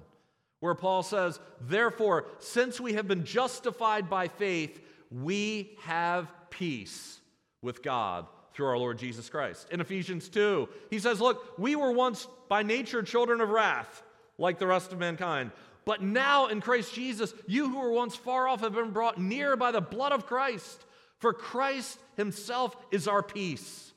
where 0.59 0.75
Paul 0.75 1.03
says, 1.03 1.39
"Therefore, 1.59 2.27
since 2.39 2.79
we 2.79 2.93
have 2.93 3.07
been 3.07 3.25
justified 3.25 4.09
by 4.09 4.27
faith, 4.27 4.79
we 5.12 5.77
have 5.81 6.31
peace 6.49 7.19
with 7.62 7.81
God 7.81 8.27
through 8.53 8.67
our 8.67 8.77
Lord 8.77 8.99
Jesus 8.99 9.29
Christ. 9.29 9.67
In 9.71 9.81
Ephesians 9.81 10.29
2, 10.29 10.69
he 10.89 10.99
says, 10.99 11.19
Look, 11.19 11.57
we 11.57 11.75
were 11.75 11.91
once 11.91 12.27
by 12.49 12.63
nature 12.63 13.01
children 13.01 13.41
of 13.41 13.49
wrath, 13.49 14.03
like 14.38 14.59
the 14.59 14.67
rest 14.67 14.91
of 14.91 14.99
mankind. 14.99 15.51
But 15.86 16.01
now 16.01 16.47
in 16.47 16.62
Christ 16.62 16.93
Jesus, 16.93 17.33
you 17.47 17.69
who 17.69 17.79
were 17.79 17.91
once 17.91 18.15
far 18.15 18.47
off 18.47 18.62
have 18.62 18.73
been 18.73 18.91
brought 18.91 19.19
near 19.19 19.55
by 19.55 19.71
the 19.71 19.81
blood 19.81 20.12
of 20.12 20.25
Christ. 20.25 20.86
For 21.23 21.31
Christ 21.31 21.99
himself 22.17 22.75
is 22.91 23.07
our 23.07 23.23
peace. 23.23 23.93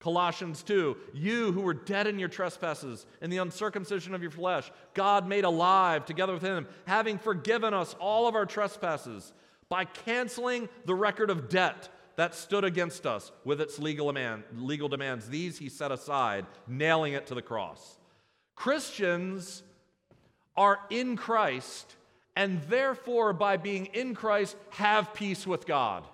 Colossians 0.00 0.64
2, 0.64 0.96
you 1.14 1.52
who 1.52 1.60
were 1.60 1.72
dead 1.72 2.08
in 2.08 2.18
your 2.18 2.28
trespasses 2.28 3.06
in 3.22 3.30
the 3.30 3.36
uncircumcision 3.36 4.12
of 4.12 4.20
your 4.20 4.32
flesh, 4.32 4.72
God 4.94 5.28
made 5.28 5.44
alive 5.44 6.04
together 6.04 6.32
with 6.32 6.42
him, 6.42 6.66
having 6.88 7.16
forgiven 7.16 7.74
us 7.74 7.94
all 8.00 8.26
of 8.26 8.34
our 8.34 8.44
trespasses 8.44 9.32
by 9.68 9.84
canceling 9.84 10.68
the 10.84 10.96
record 10.96 11.30
of 11.30 11.48
debt 11.48 11.88
that 12.16 12.34
stood 12.34 12.64
against 12.64 13.06
us 13.06 13.30
with 13.44 13.60
its 13.60 13.78
legal, 13.78 14.08
demand, 14.08 14.42
legal 14.56 14.88
demands. 14.88 15.28
These 15.28 15.58
he 15.58 15.68
set 15.68 15.92
aside, 15.92 16.44
nailing 16.66 17.12
it 17.12 17.28
to 17.28 17.36
the 17.36 17.40
cross. 17.40 17.98
Christians 18.56 19.62
are 20.56 20.80
in 20.90 21.16
Christ, 21.16 21.94
and 22.38 22.62
therefore, 22.68 23.32
by 23.32 23.56
being 23.56 23.86
in 23.86 24.14
Christ, 24.14 24.56
have 24.70 25.12
peace 25.12 25.44
with 25.44 25.66
God. 25.66 26.04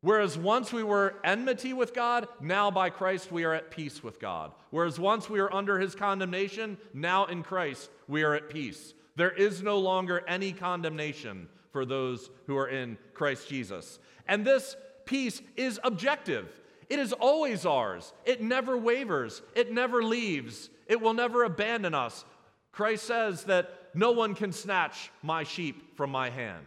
Whereas 0.00 0.38
once 0.38 0.72
we 0.72 0.84
were 0.84 1.16
enmity 1.24 1.72
with 1.72 1.92
God, 1.92 2.28
now 2.40 2.70
by 2.70 2.90
Christ 2.90 3.32
we 3.32 3.42
are 3.42 3.52
at 3.52 3.72
peace 3.72 4.00
with 4.00 4.20
God. 4.20 4.52
Whereas 4.70 4.96
once 4.96 5.28
we 5.28 5.40
were 5.40 5.52
under 5.52 5.80
his 5.80 5.96
condemnation, 5.96 6.78
now 6.94 7.24
in 7.24 7.42
Christ 7.42 7.90
we 8.06 8.22
are 8.22 8.34
at 8.34 8.48
peace. 8.48 8.94
There 9.16 9.32
is 9.32 9.60
no 9.60 9.80
longer 9.80 10.22
any 10.28 10.52
condemnation 10.52 11.48
for 11.72 11.84
those 11.84 12.30
who 12.46 12.56
are 12.56 12.68
in 12.68 12.96
Christ 13.12 13.48
Jesus. 13.48 13.98
And 14.28 14.44
this 14.44 14.76
peace 15.04 15.42
is 15.56 15.80
objective. 15.82 16.60
It 16.88 17.00
is 17.00 17.12
always 17.12 17.66
ours. 17.66 18.12
It 18.24 18.40
never 18.40 18.78
wavers. 18.78 19.42
It 19.56 19.72
never 19.72 20.00
leaves. 20.00 20.70
It 20.86 21.00
will 21.00 21.14
never 21.14 21.42
abandon 21.42 21.92
us. 21.92 22.24
Christ 22.70 23.04
says 23.04 23.42
that 23.44 23.87
no 23.98 24.12
one 24.12 24.36
can 24.36 24.52
snatch 24.52 25.10
my 25.24 25.42
sheep 25.42 25.96
from 25.96 26.10
my 26.10 26.30
hand. 26.30 26.64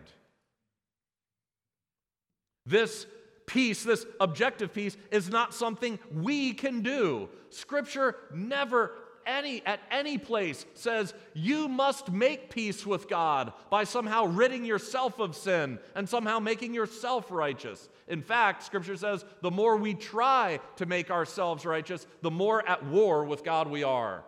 This 2.66 3.08
peace, 3.46 3.84
this 3.84 4.06
objective 4.20 4.74
peace, 4.74 4.98
is 5.12 5.30
not 5.30 5.54
something 5.54 5.98
we 6.14 6.52
can 6.52 6.82
do. 6.82 7.30
Scripture 7.50 8.18
never 8.34 8.92
any 9.26 9.66
at 9.66 9.80
any 9.92 10.18
place 10.18 10.66
says 10.74 11.14
you 11.34 11.70
must 11.70 12.12
make 12.12 12.50
peace 12.50 12.86
with 12.86 13.08
God 13.08 13.54
by 13.70 13.86
somehow 13.86 14.26
ridding 14.26 14.66
yourself 14.66 15.20
of 15.20 15.34
sin 15.34 15.80
and 15.96 16.10
somehow 16.10 16.40
making 16.40 16.74
yourself 16.74 17.32
righteous. 17.32 17.88
In 18.10 18.22
fact, 18.22 18.64
scripture 18.64 18.98
says 18.98 19.24
the 19.42 19.52
more 19.52 19.78
we 19.78 19.94
try 19.94 20.60
to 20.78 20.86
make 20.86 21.10
ourselves 21.10 21.66
righteous, 21.66 22.06
the 22.24 22.32
more 22.32 22.68
at 22.68 22.84
war 22.86 23.24
with 23.24 23.46
God 23.46 23.70
we 23.70 23.84
are 23.84 24.26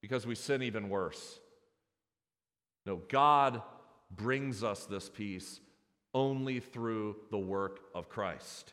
because 0.00 0.26
we 0.26 0.36
sin 0.36 0.62
even 0.62 0.90
worse. 0.90 1.39
No, 2.86 2.96
God 3.08 3.62
brings 4.10 4.64
us 4.64 4.86
this 4.86 5.08
peace 5.08 5.60
only 6.14 6.60
through 6.60 7.16
the 7.30 7.38
work 7.38 7.80
of 7.94 8.08
Christ. 8.08 8.72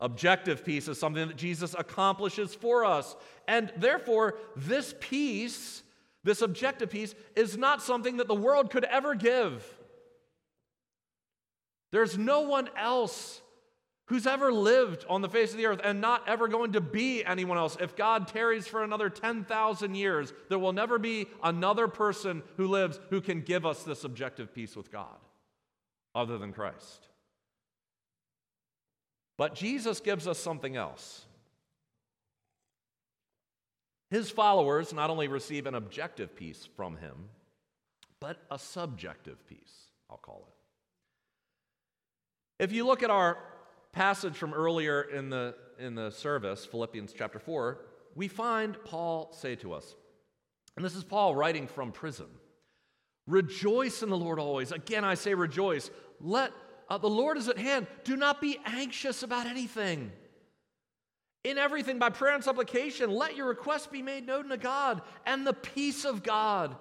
Objective 0.00 0.64
peace 0.64 0.88
is 0.88 0.98
something 0.98 1.28
that 1.28 1.36
Jesus 1.36 1.74
accomplishes 1.78 2.54
for 2.54 2.84
us. 2.84 3.16
And 3.48 3.72
therefore, 3.76 4.34
this 4.54 4.94
peace, 5.00 5.82
this 6.22 6.42
objective 6.42 6.90
peace, 6.90 7.14
is 7.34 7.56
not 7.56 7.82
something 7.82 8.18
that 8.18 8.28
the 8.28 8.34
world 8.34 8.70
could 8.70 8.84
ever 8.84 9.14
give. 9.14 9.66
There's 11.92 12.18
no 12.18 12.40
one 12.40 12.68
else 12.76 13.40
who's 14.06 14.26
ever 14.26 14.52
lived 14.52 15.04
on 15.08 15.20
the 15.20 15.28
face 15.28 15.50
of 15.50 15.58
the 15.58 15.66
earth 15.66 15.80
and 15.82 16.00
not 16.00 16.28
ever 16.28 16.48
going 16.48 16.72
to 16.72 16.80
be 16.80 17.24
anyone 17.24 17.58
else. 17.58 17.76
If 17.80 17.96
God 17.96 18.28
tarries 18.28 18.66
for 18.66 18.82
another 18.82 19.10
10,000 19.10 19.94
years, 19.94 20.32
there 20.48 20.58
will 20.58 20.72
never 20.72 20.98
be 20.98 21.26
another 21.42 21.88
person 21.88 22.42
who 22.56 22.68
lives 22.68 23.00
who 23.10 23.20
can 23.20 23.40
give 23.40 23.66
us 23.66 23.82
this 23.82 24.04
objective 24.04 24.54
peace 24.54 24.76
with 24.76 24.92
God 24.92 25.16
other 26.14 26.38
than 26.38 26.52
Christ. 26.52 27.08
But 29.36 29.54
Jesus 29.54 30.00
gives 30.00 30.26
us 30.26 30.38
something 30.38 30.76
else. 30.76 31.26
His 34.10 34.30
followers 34.30 34.94
not 34.94 35.10
only 35.10 35.26
receive 35.26 35.66
an 35.66 35.74
objective 35.74 36.36
peace 36.36 36.68
from 36.76 36.96
him, 36.96 37.28
but 38.20 38.38
a 38.50 38.58
subjective 38.58 39.44
peace, 39.48 39.90
I'll 40.08 40.16
call 40.16 40.46
it. 40.46 40.54
If 42.64 42.72
you 42.72 42.86
look 42.86 43.02
at 43.02 43.10
our 43.10 43.36
passage 43.96 44.36
from 44.36 44.52
earlier 44.52 45.00
in 45.00 45.30
the, 45.30 45.54
in 45.78 45.94
the 45.94 46.10
service, 46.10 46.66
Philippians 46.66 47.14
chapter 47.16 47.38
4, 47.38 47.78
we 48.14 48.28
find 48.28 48.76
Paul 48.84 49.32
say 49.32 49.56
to 49.56 49.72
us, 49.72 49.94
and 50.76 50.84
this 50.84 50.94
is 50.94 51.02
Paul 51.02 51.34
writing 51.34 51.66
from 51.66 51.90
prison 51.90 52.26
Rejoice 53.26 54.04
in 54.04 54.10
the 54.10 54.16
Lord 54.16 54.38
always. 54.38 54.70
Again, 54.70 55.04
I 55.04 55.14
say 55.14 55.34
rejoice. 55.34 55.90
Let 56.20 56.52
uh, 56.88 56.98
the 56.98 57.08
Lord 57.08 57.38
is 57.38 57.48
at 57.48 57.58
hand. 57.58 57.88
Do 58.04 58.16
not 58.16 58.40
be 58.40 58.58
anxious 58.64 59.24
about 59.24 59.46
anything. 59.46 60.12
In 61.42 61.58
everything, 61.58 61.98
by 61.98 62.10
prayer 62.10 62.34
and 62.34 62.44
supplication, 62.44 63.10
let 63.10 63.34
your 63.34 63.48
requests 63.48 63.88
be 63.88 64.02
made 64.02 64.26
known 64.26 64.50
to 64.50 64.56
God, 64.56 65.00
and 65.24 65.44
the 65.44 65.54
peace 65.54 66.04
of 66.04 66.22
God, 66.22 66.76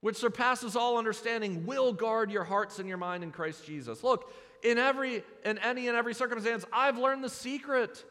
which 0.00 0.16
surpasses 0.16 0.74
all 0.74 0.98
understanding, 0.98 1.66
will 1.66 1.92
guard 1.92 2.32
your 2.32 2.44
hearts 2.44 2.80
and 2.80 2.88
your 2.88 2.98
mind 2.98 3.22
in 3.22 3.30
Christ 3.30 3.64
Jesus. 3.64 4.02
Look, 4.02 4.32
in 4.62 4.78
every 4.78 5.22
in 5.44 5.58
any 5.58 5.88
and 5.88 5.96
every 5.96 6.14
circumstance, 6.14 6.64
I've 6.72 6.98
learned 6.98 7.24
the 7.24 7.30
secret 7.30 8.04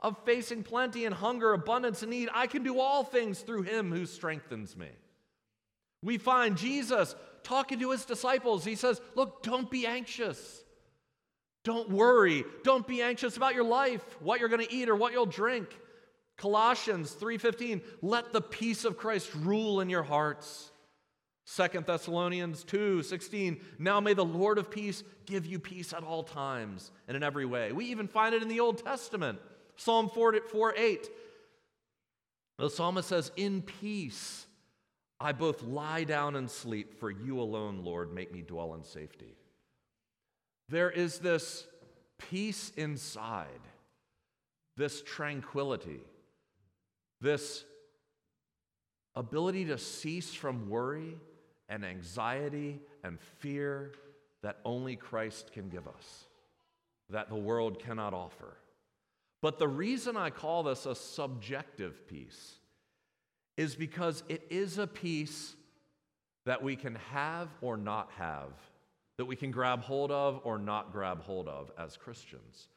of 0.00 0.16
facing 0.24 0.62
plenty 0.62 1.06
and 1.06 1.14
hunger, 1.14 1.52
abundance 1.52 2.02
and 2.02 2.10
need. 2.10 2.28
I 2.32 2.46
can 2.46 2.62
do 2.62 2.78
all 2.78 3.04
things 3.04 3.40
through 3.40 3.62
him 3.62 3.90
who 3.90 4.06
strengthens 4.06 4.76
me. 4.76 4.90
We 6.02 6.18
find 6.18 6.56
Jesus 6.56 7.14
talking 7.42 7.78
to 7.80 7.90
his 7.90 8.04
disciples. 8.04 8.64
He 8.64 8.74
says, 8.74 9.00
Look, 9.14 9.42
don't 9.42 9.70
be 9.70 9.86
anxious. 9.86 10.62
Don't 11.64 11.88
worry. 11.88 12.44
Don't 12.62 12.86
be 12.86 13.00
anxious 13.00 13.38
about 13.38 13.54
your 13.54 13.64
life, 13.64 14.04
what 14.20 14.38
you're 14.38 14.50
going 14.50 14.64
to 14.64 14.72
eat 14.72 14.90
or 14.90 14.96
what 14.96 15.12
you'll 15.12 15.24
drink. 15.24 15.68
Colossians 16.36 17.14
3:15, 17.14 17.80
let 18.02 18.32
the 18.32 18.40
peace 18.40 18.84
of 18.84 18.96
Christ 18.96 19.34
rule 19.34 19.80
in 19.80 19.88
your 19.88 20.02
hearts. 20.02 20.70
Second 21.44 21.86
Thessalonians 21.86 22.64
2:16, 22.64 23.60
now 23.78 24.00
may 24.00 24.14
the 24.14 24.24
Lord 24.24 24.58
of 24.58 24.70
peace 24.70 25.04
give 25.26 25.44
you 25.44 25.58
peace 25.58 25.92
at 25.92 26.02
all 26.02 26.22
times 26.22 26.90
and 27.06 27.16
in 27.16 27.22
every 27.22 27.44
way. 27.44 27.72
We 27.72 27.86
even 27.86 28.08
find 28.08 28.34
it 28.34 28.42
in 28.42 28.48
the 28.48 28.60
Old 28.60 28.78
Testament. 28.78 29.38
Psalm 29.76 30.08
4, 30.08 30.40
4, 30.48 30.74
8. 30.76 31.10
The 32.58 32.70
psalmist 32.70 33.08
says, 33.08 33.30
In 33.36 33.62
peace 33.62 34.46
I 35.20 35.32
both 35.32 35.62
lie 35.62 36.04
down 36.04 36.36
and 36.36 36.50
sleep, 36.50 36.98
for 36.98 37.10
you 37.10 37.40
alone, 37.40 37.82
Lord, 37.84 38.12
make 38.12 38.32
me 38.32 38.42
dwell 38.42 38.74
in 38.74 38.84
safety. 38.84 39.36
There 40.68 40.90
is 40.90 41.18
this 41.18 41.66
peace 42.18 42.72
inside, 42.76 43.48
this 44.76 45.02
tranquility, 45.02 46.00
this 47.20 47.64
ability 49.14 49.66
to 49.66 49.78
cease 49.78 50.32
from 50.32 50.68
worry 50.68 51.16
and 51.68 51.84
anxiety 51.84 52.80
and 53.02 53.18
fear 53.38 53.92
that 54.42 54.58
only 54.64 54.96
Christ 54.96 55.52
can 55.52 55.68
give 55.68 55.88
us, 55.88 56.24
that 57.10 57.28
the 57.28 57.36
world 57.36 57.78
cannot 57.78 58.14
offer. 58.14 58.56
But 59.40 59.58
the 59.58 59.68
reason 59.68 60.16
I 60.16 60.30
call 60.30 60.62
this 60.62 60.86
a 60.86 60.94
subjective 60.94 62.06
peace 62.08 62.54
is 63.56 63.74
because 63.74 64.22
it 64.28 64.42
is 64.50 64.78
a 64.78 64.86
peace 64.86 65.54
that 66.46 66.62
we 66.62 66.76
can 66.76 66.96
have 67.12 67.48
or 67.60 67.76
not 67.76 68.10
have, 68.18 68.50
that 69.16 69.24
we 69.24 69.36
can 69.36 69.50
grab 69.50 69.80
hold 69.82 70.10
of 70.10 70.40
or 70.44 70.58
not 70.58 70.92
grab 70.92 71.22
hold 71.22 71.48
of 71.48 71.70
as 71.78 71.96
Christians. 71.96 72.68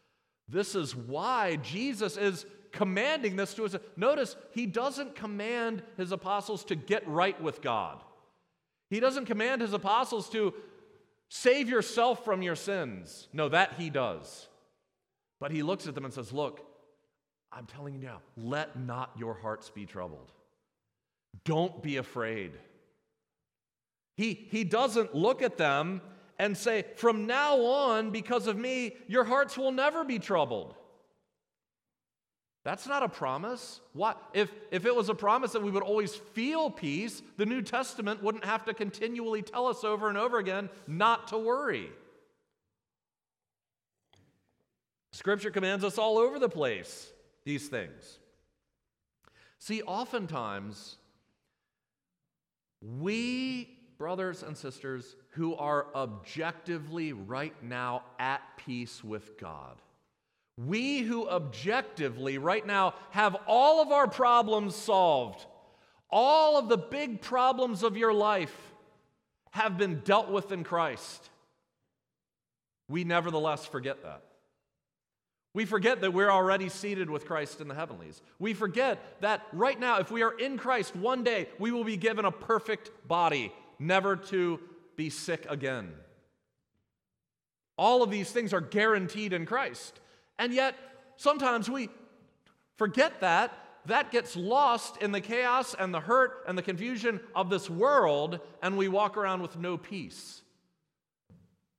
This 0.47 0.75
is 0.75 0.95
why 0.95 1.57
Jesus 1.57 2.15
is 2.15 2.45
commanding 2.71 3.35
this 3.35 3.53
to 3.55 3.65
us. 3.65 3.75
Notice, 3.95 4.35
he 4.51 4.65
doesn't 4.65 5.15
command 5.15 5.83
his 5.97 6.11
apostles 6.11 6.63
to 6.65 6.75
get 6.75 7.07
right 7.07 7.41
with 7.41 7.61
God. 7.61 8.03
He 8.89 8.99
doesn't 8.99 9.25
command 9.25 9.61
his 9.61 9.73
apostles 9.73 10.29
to 10.29 10.53
save 11.29 11.69
yourself 11.69 12.23
from 12.23 12.41
your 12.41 12.55
sins. 12.55 13.27
No, 13.33 13.49
that 13.49 13.73
he 13.77 13.89
does. 13.89 14.47
But 15.39 15.51
he 15.51 15.63
looks 15.63 15.87
at 15.87 15.95
them 15.95 16.05
and 16.05 16.13
says, 16.13 16.31
Look, 16.31 16.65
I'm 17.51 17.65
telling 17.65 17.93
you 17.95 18.01
now, 18.01 18.21
let 18.35 18.79
not 18.79 19.11
your 19.17 19.33
hearts 19.33 19.69
be 19.69 19.85
troubled. 19.85 20.31
Don't 21.43 21.81
be 21.81 21.97
afraid. 21.97 22.53
He, 24.15 24.47
he 24.49 24.63
doesn't 24.63 25.13
look 25.13 25.41
at 25.41 25.57
them 25.57 26.01
and 26.39 26.57
say, 26.57 26.85
From 26.95 27.27
now 27.27 27.57
on, 27.61 28.11
because 28.11 28.47
of 28.47 28.57
me, 28.57 28.95
your 29.07 29.23
hearts 29.23 29.57
will 29.57 29.71
never 29.71 30.03
be 30.03 30.19
troubled. 30.19 30.75
That's 32.67 32.85
not 32.85 33.01
a 33.01 33.07
promise. 33.07 33.79
What 33.93 34.21
if, 34.33 34.51
if 34.71 34.85
it 34.85 34.93
was 34.93 35.07
a 35.07 35.15
promise 35.15 35.53
that 35.53 35.63
we 35.63 35.71
would 35.71 35.83
always 35.83 36.13
feel 36.13 36.69
peace, 36.69 37.21
the 37.37 37.45
New 37.45 37.61
Testament 37.61 38.21
wouldn't 38.21 38.43
have 38.43 38.65
to 38.65 38.73
continually 38.73 39.41
tell 39.41 39.67
us 39.67 39.85
over 39.85 40.09
and 40.09 40.17
over 40.17 40.37
again 40.37 40.69
not 40.85 41.29
to 41.29 41.37
worry. 41.37 41.87
Scripture 45.13 45.49
commands 45.49 45.85
us 45.85 45.97
all 45.97 46.17
over 46.17 46.39
the 46.39 46.49
place 46.49 47.09
these 47.45 47.69
things. 47.69 48.19
See, 49.59 49.81
oftentimes, 49.83 50.97
we, 52.81 53.77
brothers 53.97 54.43
and 54.43 54.57
sisters, 54.57 55.15
who 55.29 55.55
are 55.55 55.87
objectively 55.95 57.13
right 57.13 57.55
now 57.63 58.03
at 58.19 58.41
peace 58.57 59.05
with 59.05 59.39
God, 59.39 59.77
we 60.57 61.01
who 61.01 61.29
objectively 61.29 62.37
right 62.37 62.65
now 62.65 62.95
have 63.11 63.35
all 63.47 63.81
of 63.81 63.91
our 63.91 64.07
problems 64.07 64.75
solved, 64.75 65.45
all 66.09 66.57
of 66.57 66.67
the 66.67 66.77
big 66.77 67.21
problems 67.21 67.83
of 67.83 67.95
your 67.95 68.13
life 68.13 68.55
have 69.51 69.77
been 69.77 69.99
dealt 69.99 70.29
with 70.29 70.51
in 70.51 70.63
Christ. 70.63 71.29
We 72.89 73.03
nevertheless 73.03 73.65
forget 73.65 74.03
that. 74.03 74.23
We 75.53 75.65
forget 75.65 76.01
that 76.01 76.13
we're 76.13 76.29
already 76.29 76.69
seated 76.69 77.09
with 77.09 77.25
Christ 77.25 77.61
in 77.61 77.67
the 77.67 77.73
heavenlies. 77.73 78.21
We 78.37 78.53
forget 78.53 78.99
that 79.21 79.41
right 79.51 79.79
now, 79.79 79.99
if 79.99 80.11
we 80.11 80.21
are 80.21 80.37
in 80.37 80.57
Christ, 80.57 80.95
one 80.95 81.23
day 81.23 81.47
we 81.57 81.71
will 81.71 81.83
be 81.83 81.97
given 81.97 82.25
a 82.25 82.31
perfect 82.31 82.91
body, 83.07 83.51
never 83.79 84.15
to 84.15 84.59
be 84.95 85.09
sick 85.09 85.45
again. 85.49 85.93
All 87.77 88.03
of 88.03 88.11
these 88.11 88.31
things 88.31 88.53
are 88.53 88.61
guaranteed 88.61 89.33
in 89.33 89.45
Christ. 89.45 89.99
And 90.39 90.53
yet, 90.53 90.75
sometimes 91.15 91.69
we 91.69 91.89
forget 92.77 93.21
that. 93.21 93.51
That 93.85 94.11
gets 94.11 94.35
lost 94.35 94.97
in 95.01 95.13
the 95.13 95.21
chaos 95.21 95.73
and 95.73 95.93
the 95.93 96.01
hurt 96.01 96.43
and 96.47 96.57
the 96.57 96.61
confusion 96.61 97.21
of 97.33 97.49
this 97.49 97.69
world, 97.69 98.41
and 98.61 98.77
we 98.77 98.89
walk 98.89 99.15
around 99.15 99.41
with 99.41 99.57
no 99.57 99.77
peace 99.77 100.41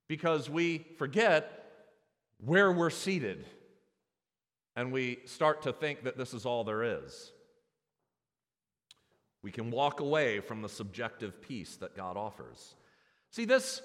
because 0.07 0.49
we 0.49 0.87
forget 0.97 1.65
where 2.43 2.71
we're 2.71 2.89
seated 2.89 3.45
and 4.75 4.91
we 4.91 5.19
start 5.25 5.61
to 5.63 5.73
think 5.73 6.03
that 6.03 6.17
this 6.17 6.33
is 6.33 6.45
all 6.45 6.63
there 6.63 6.83
is. 6.83 7.31
We 9.43 9.51
can 9.51 9.71
walk 9.71 9.99
away 9.99 10.39
from 10.39 10.61
the 10.61 10.69
subjective 10.69 11.41
peace 11.41 11.75
that 11.77 11.95
God 11.95 12.17
offers. 12.17 12.75
See, 13.31 13.45
this 13.45 13.81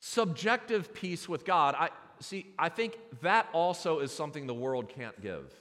subjective 0.00 0.94
peace 0.94 1.28
with 1.28 1.44
God, 1.44 1.74
I, 1.78 1.90
see, 2.22 2.46
I 2.58 2.68
think 2.68 2.98
that 3.22 3.48
also 3.52 4.00
is 4.00 4.12
something 4.12 4.46
the 4.46 4.54
world 4.54 4.88
can't 4.88 5.20
give. 5.20 5.52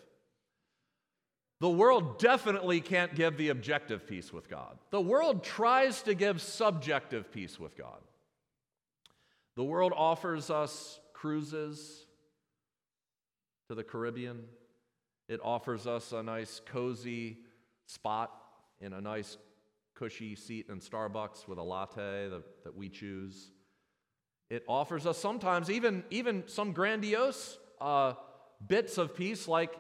The 1.62 1.70
world 1.70 2.18
definitely 2.18 2.82
can't 2.82 3.14
give 3.14 3.38
the 3.38 3.50
objective 3.50 4.08
peace 4.08 4.34
with 4.34 4.50
God. 4.50 4.78
The 4.90 5.00
world 5.00 5.44
tries 5.44 6.02
to 6.04 6.16
give 6.16 6.42
subjective 6.42 7.32
peace 7.32 7.60
with 7.60 7.78
God. 7.78 8.00
The 9.56 9.64
world 9.64 9.94
offers 9.96 10.50
us 10.50 11.00
cruises 11.14 12.08
to 13.68 13.76
the 13.76 13.84
Caribbean. 13.84 14.42
It 15.30 15.40
offers 15.44 15.86
us 15.86 16.14
a 16.14 16.24
nice, 16.24 16.62
cozy 16.66 17.38
spot 17.86 18.32
in 18.80 18.94
a 18.94 19.00
nice, 19.00 19.38
cushy 19.94 20.36
seat 20.36 20.66
in 20.68 20.80
Starbucks 20.80 21.48
with 21.48 21.60
a 21.60 21.64
latte 21.64 22.28
that, 22.30 22.64
that 22.64 22.76
we 22.76 22.90
choose. 22.90 23.52
It 24.52 24.66
offers 24.68 25.06
us 25.06 25.18
sometimes 25.18 25.72
even, 25.72 26.04
even 26.10 26.44
some 26.46 26.74
grandiose 26.74 27.58
uh, 27.80 28.16
bits 28.68 28.98
of 28.98 29.16
peace, 29.16 29.48
like 29.48 29.74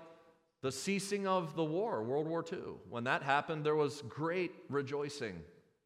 the 0.62 0.72
ceasing 0.72 1.28
of 1.28 1.58
the 1.58 1.64
war, 1.64 2.02
World 2.02 2.26
War 2.26 2.46
II. 2.50 2.60
When 2.90 3.04
that 3.04 3.22
happened, 3.22 3.66
there 3.66 3.76
was 3.76 4.02
great 4.08 4.54
rejoicing 4.70 5.42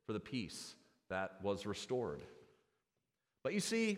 for 0.05 0.13
the 0.13 0.19
peace 0.19 0.75
that 1.09 1.31
was 1.41 1.65
restored. 1.65 2.21
But 3.43 3.55
you 3.55 3.59
see, 3.59 3.97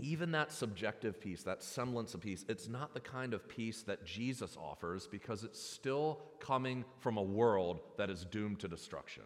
even 0.00 0.32
that 0.32 0.50
subjective 0.50 1.20
peace, 1.20 1.44
that 1.44 1.62
semblance 1.62 2.12
of 2.12 2.22
peace, 2.22 2.44
it's 2.48 2.66
not 2.66 2.92
the 2.92 2.98
kind 2.98 3.34
of 3.34 3.48
peace 3.48 3.82
that 3.82 4.04
Jesus 4.04 4.56
offers 4.60 5.06
because 5.06 5.44
it's 5.44 5.62
still 5.62 6.22
coming 6.40 6.84
from 6.98 7.18
a 7.18 7.22
world 7.22 7.78
that 7.98 8.10
is 8.10 8.24
doomed 8.24 8.58
to 8.60 8.68
destruction. 8.68 9.22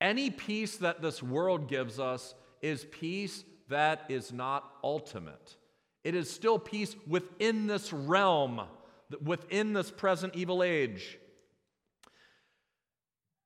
Any 0.00 0.30
peace 0.30 0.76
that 0.78 1.02
this 1.02 1.22
world 1.22 1.68
gives 1.68 2.00
us 2.00 2.34
is 2.62 2.86
peace 2.90 3.44
that 3.68 4.04
is 4.08 4.32
not 4.32 4.70
ultimate. 4.82 5.56
It 6.04 6.14
is 6.14 6.30
still 6.30 6.58
peace 6.58 6.96
within 7.06 7.66
this 7.66 7.92
realm, 7.92 8.62
within 9.22 9.72
this 9.72 9.90
present 9.90 10.34
evil 10.34 10.62
age. 10.62 11.18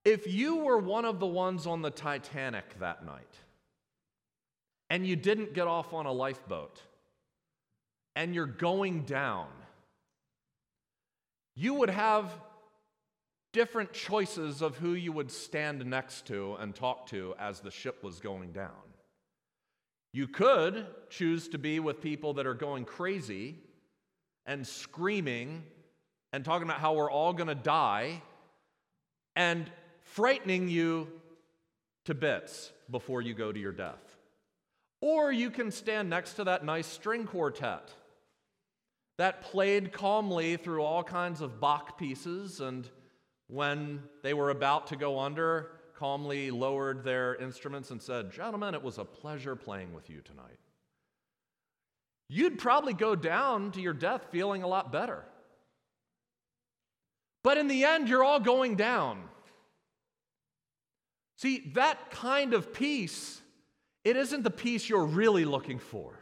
If 0.05 0.33
you 0.33 0.59
were 0.59 0.79
one 0.79 1.05
of 1.05 1.19
the 1.19 1.27
ones 1.27 1.67
on 1.67 1.83
the 1.83 1.91
Titanic 1.91 2.79
that 2.79 3.05
night, 3.05 3.39
and 4.91 5.07
you 5.07 5.17
didn't 5.17 5.55
get 5.55 5.67
off 5.67 5.93
on 5.93 6.07
a 6.07 6.13
lifeboat, 6.13 6.81
and 8.15 8.35
you're 8.35 8.47
going 8.47 9.03
down, 9.03 9.49
you 11.57 11.75
would 11.75 11.91
have 11.91 12.31
different 13.55 13.93
choices 13.93 14.61
of 14.61 14.77
who 14.77 14.93
you 14.95 15.13
would 15.13 15.31
stand 15.31 15.87
next 15.87 16.27
to 16.27 16.57
and 16.59 16.75
talk 16.75 17.07
to 17.07 17.35
as 17.39 17.61
the 17.61 17.71
ship 17.71 18.03
was 18.03 18.19
going 18.19 18.51
down. 18.51 18.83
You 20.13 20.27
could 20.27 20.87
choose 21.09 21.49
to 21.49 21.59
be 21.59 21.79
with 21.81 22.03
people 22.03 22.35
that 22.35 22.47
are 22.47 22.55
going 22.55 22.85
crazy 22.85 23.57
and 24.45 24.67
screaming 24.67 25.63
and 26.33 26.45
talking 26.45 26.65
about 26.65 26.81
how 26.81 26.95
we're 26.95 27.11
all 27.11 27.33
going 27.33 27.49
to 27.49 27.55
die 27.55 28.21
and 29.37 29.71
frightening 30.03 30.69
you 30.69 31.09
to 32.07 32.15
bits 32.15 32.73
before 32.91 33.23
you 33.23 33.35
go 33.35 33.53
to 33.53 33.59
your 33.59 33.73
death. 33.73 34.03
Or 35.01 35.31
you 35.31 35.51
can 35.51 35.71
stand 35.71 36.11
next 36.11 36.35
to 36.35 36.45
that 36.45 36.65
nice 36.65 36.89
string 36.89 37.25
quartet 37.25 37.93
that 39.17 39.43
played 39.43 39.93
calmly 39.93 40.57
through 40.57 40.83
all 40.83 41.05
kinds 41.05 41.41
of 41.41 41.61
Bach 41.61 41.97
pieces, 41.97 42.61
and 42.61 42.89
when 43.49 44.03
they 44.23 44.35
were 44.35 44.51
about 44.51 44.89
to 44.89 44.97
go 44.97 45.19
under, 45.19 45.73
calmly 45.97 46.51
lowered 46.51 47.05
their 47.05 47.37
instruments 47.37 47.91
and 47.91 48.01
said, 48.01 48.33
Gentlemen, 48.33 48.75
it 48.75 48.83
was 48.83 48.99
a 48.99 49.05
pleasure 49.05 49.57
playing 49.57 49.93
with 49.95 50.11
you 50.11 50.21
tonight. 50.23 50.59
You'd 52.29 52.59
probably 52.59 52.95
go 52.95 53.15
down 53.15 53.73
to 53.73 53.81
your 53.81 53.93
death 53.93 54.27
feeling 54.31 54.63
a 54.63 54.67
lot 54.67 54.91
better. 54.91 55.25
But 57.43 57.59
in 57.59 57.69
the 57.69 57.85
end, 57.85 58.09
you're 58.09 58.25
all 58.25 58.41
going 58.41 58.77
down. 58.77 59.23
See, 61.37 61.71
that 61.75 62.11
kind 62.11 62.55
of 62.55 62.73
peace, 62.73 63.43
it 64.03 64.17
isn't 64.17 64.43
the 64.43 64.51
peace 64.51 64.89
you're 64.89 65.05
really 65.05 65.45
looking 65.45 65.79
for. 65.79 66.19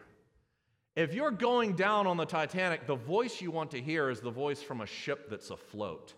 If 0.97 1.15
you're 1.15 1.31
going 1.31 1.75
down 1.75 2.07
on 2.07 2.17
the 2.17 2.27
Titanic, 2.27 2.87
the 2.87 2.97
voice 2.97 3.41
you 3.41 3.51
want 3.51 3.71
to 3.71 3.81
hear 3.81 4.11
is 4.11 4.21
the 4.21 4.31
voice 4.31 4.63
from 4.63 4.81
a 4.81 4.87
ship 4.87 5.31
that's 5.31 5.51
afloat, 5.51 6.15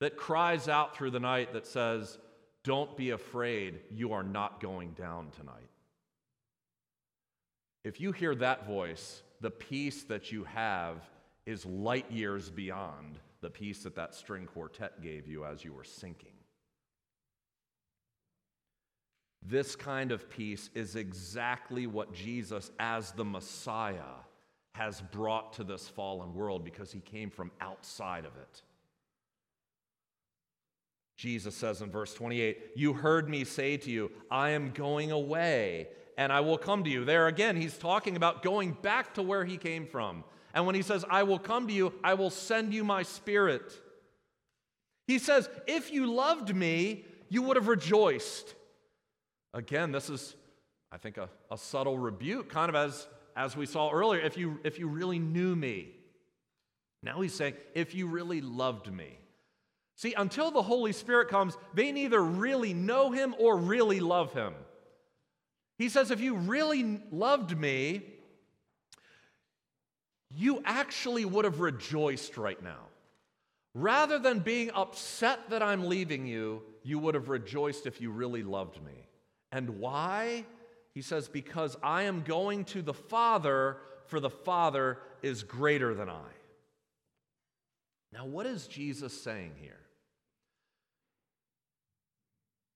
that 0.00 0.16
cries 0.16 0.68
out 0.68 0.96
through 0.96 1.10
the 1.10 1.20
night 1.20 1.52
that 1.52 1.66
says, 1.66 2.18
Don't 2.64 2.96
be 2.96 3.10
afraid, 3.10 3.80
you 3.90 4.12
are 4.12 4.22
not 4.22 4.60
going 4.60 4.92
down 4.92 5.30
tonight. 5.30 5.70
If 7.84 8.00
you 8.00 8.12
hear 8.12 8.34
that 8.36 8.66
voice, 8.66 9.22
the 9.40 9.50
peace 9.50 10.02
that 10.04 10.32
you 10.32 10.44
have 10.44 10.96
is 11.46 11.64
light 11.64 12.10
years 12.10 12.50
beyond 12.50 13.18
the 13.40 13.50
peace 13.50 13.84
that 13.84 13.94
that 13.94 14.14
string 14.14 14.46
quartet 14.46 15.02
gave 15.02 15.26
you 15.26 15.44
as 15.44 15.64
you 15.64 15.72
were 15.72 15.84
sinking. 15.84 16.32
This 19.42 19.74
kind 19.74 20.12
of 20.12 20.28
peace 20.28 20.68
is 20.74 20.96
exactly 20.96 21.86
what 21.86 22.12
Jesus, 22.12 22.70
as 22.78 23.12
the 23.12 23.24
Messiah, 23.24 24.20
has 24.72 25.00
brought 25.00 25.54
to 25.54 25.64
this 25.64 25.88
fallen 25.88 26.34
world 26.34 26.64
because 26.64 26.92
he 26.92 27.00
came 27.00 27.30
from 27.30 27.50
outside 27.60 28.26
of 28.26 28.36
it. 28.36 28.62
Jesus 31.20 31.54
says 31.54 31.82
in 31.82 31.90
verse 31.90 32.14
28, 32.14 32.70
You 32.76 32.94
heard 32.94 33.28
me 33.28 33.44
say 33.44 33.76
to 33.76 33.90
you, 33.90 34.10
I 34.30 34.50
am 34.50 34.70
going 34.70 35.10
away 35.10 35.88
and 36.16 36.32
I 36.32 36.40
will 36.40 36.56
come 36.56 36.82
to 36.84 36.88
you. 36.88 37.04
There 37.04 37.26
again, 37.26 37.56
he's 37.56 37.76
talking 37.76 38.16
about 38.16 38.42
going 38.42 38.72
back 38.80 39.12
to 39.14 39.22
where 39.22 39.44
he 39.44 39.58
came 39.58 39.86
from. 39.86 40.24
And 40.54 40.64
when 40.64 40.74
he 40.74 40.80
says, 40.80 41.04
I 41.10 41.24
will 41.24 41.38
come 41.38 41.68
to 41.68 41.74
you, 41.74 41.92
I 42.02 42.14
will 42.14 42.30
send 42.30 42.72
you 42.72 42.84
my 42.84 43.02
spirit. 43.02 43.70
He 45.06 45.18
says, 45.18 45.50
If 45.66 45.92
you 45.92 46.10
loved 46.10 46.56
me, 46.56 47.04
you 47.28 47.42
would 47.42 47.58
have 47.58 47.68
rejoiced. 47.68 48.54
Again, 49.52 49.92
this 49.92 50.08
is, 50.08 50.34
I 50.90 50.96
think, 50.96 51.18
a, 51.18 51.28
a 51.50 51.58
subtle 51.58 51.98
rebuke, 51.98 52.48
kind 52.48 52.70
of 52.70 52.74
as, 52.74 53.06
as 53.36 53.58
we 53.58 53.66
saw 53.66 53.90
earlier. 53.90 54.22
If 54.22 54.38
you, 54.38 54.58
if 54.64 54.78
you 54.78 54.88
really 54.88 55.18
knew 55.18 55.54
me, 55.54 55.90
now 57.02 57.20
he's 57.20 57.34
saying, 57.34 57.56
if 57.74 57.94
you 57.94 58.06
really 58.06 58.40
loved 58.40 58.90
me. 58.90 59.19
See, 60.00 60.14
until 60.14 60.50
the 60.50 60.62
Holy 60.62 60.94
Spirit 60.94 61.28
comes, 61.28 61.58
they 61.74 61.92
neither 61.92 62.22
really 62.22 62.72
know 62.72 63.10
him 63.10 63.34
or 63.38 63.58
really 63.58 64.00
love 64.00 64.32
him. 64.32 64.54
He 65.76 65.90
says, 65.90 66.10
if 66.10 66.22
you 66.22 66.36
really 66.36 67.02
loved 67.12 67.54
me, 67.54 68.00
you 70.34 70.62
actually 70.64 71.26
would 71.26 71.44
have 71.44 71.60
rejoiced 71.60 72.38
right 72.38 72.62
now. 72.62 72.86
Rather 73.74 74.18
than 74.18 74.38
being 74.38 74.70
upset 74.70 75.50
that 75.50 75.62
I'm 75.62 75.84
leaving 75.84 76.26
you, 76.26 76.62
you 76.82 76.98
would 76.98 77.14
have 77.14 77.28
rejoiced 77.28 77.86
if 77.86 78.00
you 78.00 78.10
really 78.10 78.42
loved 78.42 78.82
me. 78.82 79.06
And 79.52 79.80
why? 79.80 80.46
He 80.94 81.02
says, 81.02 81.28
Because 81.28 81.76
I 81.82 82.04
am 82.04 82.22
going 82.22 82.64
to 82.64 82.80
the 82.80 82.94
Father, 82.94 83.76
for 84.06 84.18
the 84.18 84.30
Father 84.30 84.96
is 85.20 85.42
greater 85.42 85.92
than 85.92 86.08
I. 86.08 86.30
Now, 88.14 88.24
what 88.24 88.46
is 88.46 88.66
Jesus 88.66 89.12
saying 89.12 89.52
here? 89.60 89.76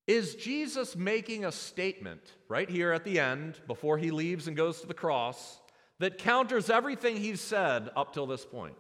Is 0.06 0.34
Jesus 0.34 0.96
making 0.96 1.44
a 1.44 1.52
statement 1.52 2.20
right 2.48 2.68
here 2.68 2.92
at 2.92 3.04
the 3.04 3.18
end, 3.18 3.58
before 3.66 3.96
he 3.96 4.10
leaves 4.10 4.48
and 4.48 4.56
goes 4.56 4.80
to 4.80 4.86
the 4.86 4.94
cross, 4.94 5.60
that 5.98 6.18
counters 6.18 6.68
everything 6.68 7.16
he's 7.16 7.40
said 7.40 7.90
up 7.96 8.12
till 8.12 8.26
this 8.26 8.44
point? 8.44 8.76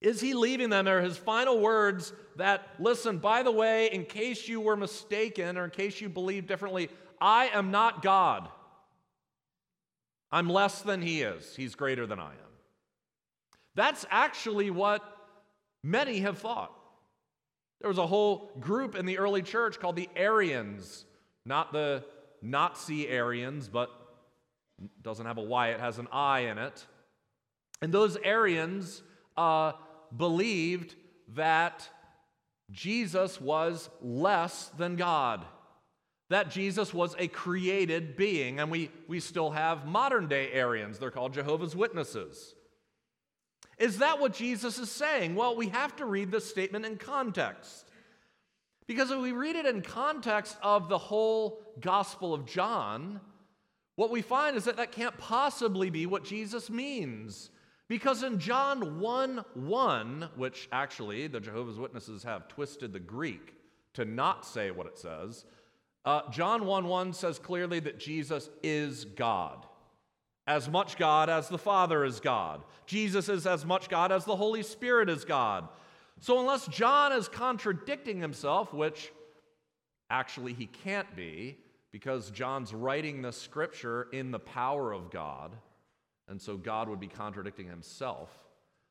Is 0.00 0.20
he 0.20 0.34
leaving 0.34 0.70
them, 0.70 0.88
or 0.88 1.00
his 1.00 1.16
final 1.16 1.60
words 1.60 2.12
that, 2.36 2.66
listen, 2.78 3.18
by 3.18 3.42
the 3.42 3.50
way, 3.52 3.90
in 3.92 4.04
case 4.04 4.48
you 4.48 4.60
were 4.60 4.76
mistaken 4.76 5.58
or 5.58 5.64
in 5.64 5.70
case 5.70 6.00
you 6.00 6.08
believe 6.08 6.46
differently, 6.46 6.88
I 7.20 7.48
am 7.48 7.70
not 7.70 8.02
God. 8.02 8.48
I'm 10.32 10.48
less 10.48 10.80
than 10.82 11.02
he 11.02 11.22
is. 11.22 11.54
He's 11.54 11.74
greater 11.74 12.06
than 12.06 12.18
I 12.18 12.32
am. 12.32 12.50
That's 13.74 14.06
actually 14.10 14.70
what 14.70 15.02
many 15.82 16.20
have 16.20 16.38
thought. 16.38 16.72
There 17.80 17.88
was 17.88 17.98
a 17.98 18.06
whole 18.06 18.50
group 18.60 18.94
in 18.94 19.06
the 19.06 19.18
early 19.18 19.42
church 19.42 19.80
called 19.80 19.96
the 19.96 20.08
Arians, 20.14 21.04
not 21.46 21.72
the 21.72 22.04
Nazi 22.42 23.10
Aryans, 23.10 23.68
but 23.68 23.90
doesn't 25.02 25.26
have 25.26 25.38
a 25.38 25.42
Y, 25.42 25.68
it 25.68 25.80
has 25.80 25.98
an 25.98 26.08
I 26.12 26.40
in 26.40 26.58
it. 26.58 26.86
And 27.82 27.92
those 27.92 28.16
Arians 28.16 29.02
uh, 29.36 29.72
believed 30.16 30.94
that 31.34 31.88
Jesus 32.70 33.40
was 33.40 33.88
less 34.02 34.70
than 34.78 34.96
God, 34.96 35.44
that 36.28 36.50
Jesus 36.50 36.92
was 36.92 37.14
a 37.18 37.28
created 37.28 38.16
being. 38.16 38.60
And 38.60 38.70
we, 38.70 38.90
we 39.08 39.20
still 39.20 39.50
have 39.50 39.86
modern 39.86 40.28
day 40.28 40.52
Arians, 40.52 40.98
they're 40.98 41.10
called 41.10 41.34
Jehovah's 41.34 41.74
Witnesses. 41.74 42.54
Is 43.80 43.98
that 43.98 44.20
what 44.20 44.34
Jesus 44.34 44.78
is 44.78 44.90
saying? 44.90 45.34
Well, 45.34 45.56
we 45.56 45.68
have 45.68 45.96
to 45.96 46.04
read 46.04 46.30
this 46.30 46.48
statement 46.48 46.84
in 46.84 46.96
context. 46.96 47.90
Because 48.86 49.10
if 49.10 49.18
we 49.18 49.32
read 49.32 49.56
it 49.56 49.64
in 49.64 49.80
context 49.80 50.56
of 50.62 50.88
the 50.88 50.98
whole 50.98 51.62
Gospel 51.80 52.34
of 52.34 52.44
John, 52.44 53.20
what 53.96 54.10
we 54.10 54.20
find 54.20 54.56
is 54.56 54.64
that 54.64 54.76
that 54.76 54.92
can't 54.92 55.16
possibly 55.16 55.88
be 55.88 56.04
what 56.04 56.24
Jesus 56.24 56.68
means. 56.68 57.50
Because 57.88 58.22
in 58.22 58.38
John 58.38 59.00
1 59.00 59.44
1, 59.54 60.28
which 60.36 60.68
actually 60.70 61.26
the 61.26 61.40
Jehovah's 61.40 61.78
Witnesses 61.78 62.22
have 62.22 62.48
twisted 62.48 62.92
the 62.92 63.00
Greek 63.00 63.54
to 63.94 64.04
not 64.04 64.44
say 64.44 64.70
what 64.70 64.86
it 64.86 64.98
says, 64.98 65.46
uh, 66.04 66.30
John 66.30 66.66
1 66.66 66.84
1 66.84 67.12
says 67.14 67.38
clearly 67.38 67.80
that 67.80 67.98
Jesus 67.98 68.50
is 68.62 69.06
God. 69.06 69.66
As 70.50 70.68
much 70.68 70.96
God 70.96 71.30
as 71.30 71.48
the 71.48 71.58
Father 71.58 72.04
is 72.04 72.18
God. 72.18 72.62
Jesus 72.84 73.28
is 73.28 73.46
as 73.46 73.64
much 73.64 73.88
God 73.88 74.10
as 74.10 74.24
the 74.24 74.34
Holy 74.34 74.64
Spirit 74.64 75.08
is 75.08 75.24
God. 75.24 75.68
So, 76.18 76.40
unless 76.40 76.66
John 76.66 77.12
is 77.12 77.28
contradicting 77.28 78.20
himself, 78.20 78.74
which 78.74 79.12
actually 80.10 80.52
he 80.52 80.66
can't 80.66 81.14
be, 81.14 81.56
because 81.92 82.32
John's 82.32 82.74
writing 82.74 83.22
the 83.22 83.30
scripture 83.30 84.08
in 84.12 84.32
the 84.32 84.40
power 84.40 84.92
of 84.92 85.12
God, 85.12 85.52
and 86.26 86.42
so 86.42 86.56
God 86.56 86.88
would 86.88 86.98
be 86.98 87.06
contradicting 87.06 87.68
himself, 87.68 88.28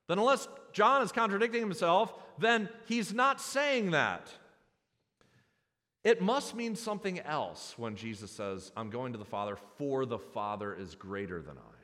then 0.07 0.17
unless 0.17 0.47
John 0.71 1.01
is 1.01 1.11
contradicting 1.11 1.59
himself, 1.59 2.13
then 2.37 2.69
he's 2.85 3.13
not 3.13 3.41
saying 3.41 3.91
that. 3.91 4.31
It 6.03 6.21
must 6.21 6.55
mean 6.55 6.75
something 6.75 7.19
else 7.19 7.73
when 7.77 7.95
Jesus 7.95 8.31
says, 8.31 8.71
I'm 8.77 8.89
going 8.89 9.11
to 9.11 9.19
the 9.19 9.25
Father, 9.25 9.57
for 9.77 10.05
the 10.05 10.19
Father 10.19 10.73
is 10.73 10.95
greater 10.95 11.41
than 11.41 11.57
I. 11.57 11.79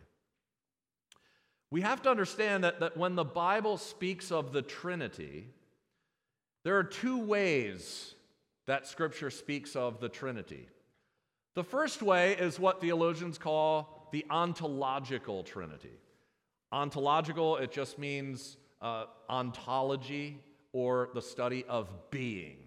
We 1.69 1.82
have 1.82 2.01
to 2.04 2.10
understand 2.10 2.63
that, 2.63 2.80
that 2.80 2.95
when 2.95 3.15
the 3.15 3.25
Bible 3.25 3.78
speaks 3.78 4.32
of 4.32 4.54
the 4.54 4.62
Trinity, 4.62 5.47
there 6.63 6.78
are 6.78 6.84
two 6.84 7.19
ways 7.19 8.15
that 8.67 8.88
Scripture 8.88 9.30
speaks 9.30 9.75
of 9.75 9.99
the 9.99 10.10
Trinity. 10.10 10.69
The 11.56 11.63
first 11.63 12.01
way 12.01 12.34
is 12.34 12.60
what 12.60 12.82
theologians 12.82 13.38
call 13.38 14.10
the 14.12 14.25
ontological 14.30 15.43
trinity. 15.43 15.99
Ontological, 16.71 17.58
it 17.58 17.71
just 17.71 17.97
means 17.97 18.58
uh, 18.82 19.06
ontology 19.30 20.39
or 20.73 21.10
the 21.13 21.21
study 21.21 21.63
of 21.70 21.89
being. 22.11 22.64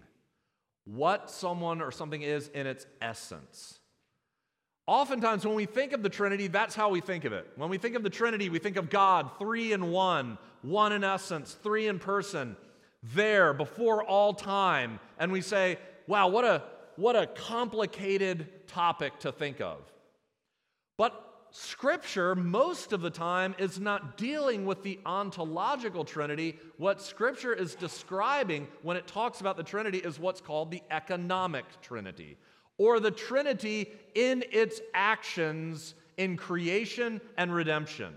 What 0.95 1.29
someone 1.29 1.81
or 1.81 1.91
something 1.91 2.23
is 2.23 2.47
in 2.47 2.65
its 2.65 2.87
essence. 2.99 3.79
Oftentimes, 4.87 5.45
when 5.45 5.53
we 5.53 5.67
think 5.67 5.93
of 5.93 6.01
the 6.01 6.09
Trinity, 6.09 6.47
that's 6.47 6.73
how 6.73 6.89
we 6.89 6.99
think 6.99 7.25
of 7.25 7.31
it. 7.31 7.47
When 7.57 7.69
we 7.69 7.77
think 7.77 7.95
of 7.95 8.01
the 8.01 8.09
Trinity, 8.09 8.49
we 8.49 8.57
think 8.57 8.75
of 8.75 8.89
God, 8.89 9.29
three 9.37 9.71
in 9.71 9.91
one, 9.91 10.39
one 10.63 10.91
in 10.91 11.03
essence, 11.03 11.55
three 11.61 11.87
in 11.87 11.99
person, 11.99 12.57
there 13.03 13.53
before 13.53 14.03
all 14.03 14.33
time. 14.33 14.99
And 15.19 15.31
we 15.31 15.41
say, 15.41 15.77
wow, 16.07 16.27
what 16.27 16.43
a, 16.43 16.63
what 16.95 17.15
a 17.15 17.27
complicated 17.27 18.67
topic 18.67 19.19
to 19.19 19.31
think 19.31 19.61
of. 19.61 19.77
But 20.97 21.28
Scripture, 21.51 22.35
most 22.35 22.93
of 22.93 23.01
the 23.01 23.09
time, 23.09 23.55
is 23.57 23.79
not 23.79 24.17
dealing 24.17 24.65
with 24.65 24.83
the 24.83 24.99
ontological 25.05 26.05
Trinity. 26.05 26.57
What 26.77 27.01
Scripture 27.01 27.53
is 27.53 27.75
describing 27.75 28.67
when 28.83 28.97
it 28.97 29.07
talks 29.07 29.41
about 29.41 29.57
the 29.57 29.63
Trinity 29.63 29.97
is 29.97 30.19
what's 30.19 30.41
called 30.41 30.69
the 30.71 30.83
economic 30.91 31.65
Trinity. 31.81 32.37
or 32.79 32.99
the 32.99 33.11
Trinity 33.11 33.91
in 34.15 34.43
its 34.51 34.81
actions 34.95 35.93
in 36.17 36.35
creation 36.37 37.21
and 37.37 37.53
redemption. 37.53 38.15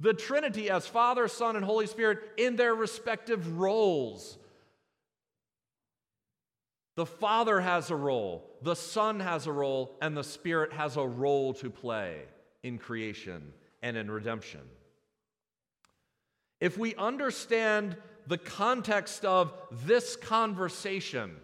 The 0.00 0.14
Trinity 0.14 0.70
as 0.70 0.86
Father, 0.86 1.28
Son, 1.28 1.56
and 1.56 1.64
Holy 1.64 1.86
Spirit 1.86 2.20
in 2.38 2.56
their 2.56 2.74
respective 2.74 3.58
roles. 3.58 4.38
The 6.96 7.06
Father 7.06 7.60
has 7.60 7.90
a 7.90 7.96
role, 7.96 8.50
the 8.62 8.74
Son 8.74 9.20
has 9.20 9.46
a 9.46 9.52
role, 9.52 9.96
and 10.00 10.16
the 10.16 10.24
Spirit 10.24 10.72
has 10.72 10.96
a 10.96 11.06
role 11.06 11.52
to 11.54 11.70
play 11.70 12.22
in 12.62 12.78
creation 12.78 13.52
and 13.82 13.96
in 13.96 14.10
redemption. 14.10 14.62
If 16.58 16.78
we 16.78 16.94
understand 16.94 17.96
the 18.26 18.38
context 18.38 19.24
of 19.26 19.52
this 19.70 20.16
conversation, 20.16 21.36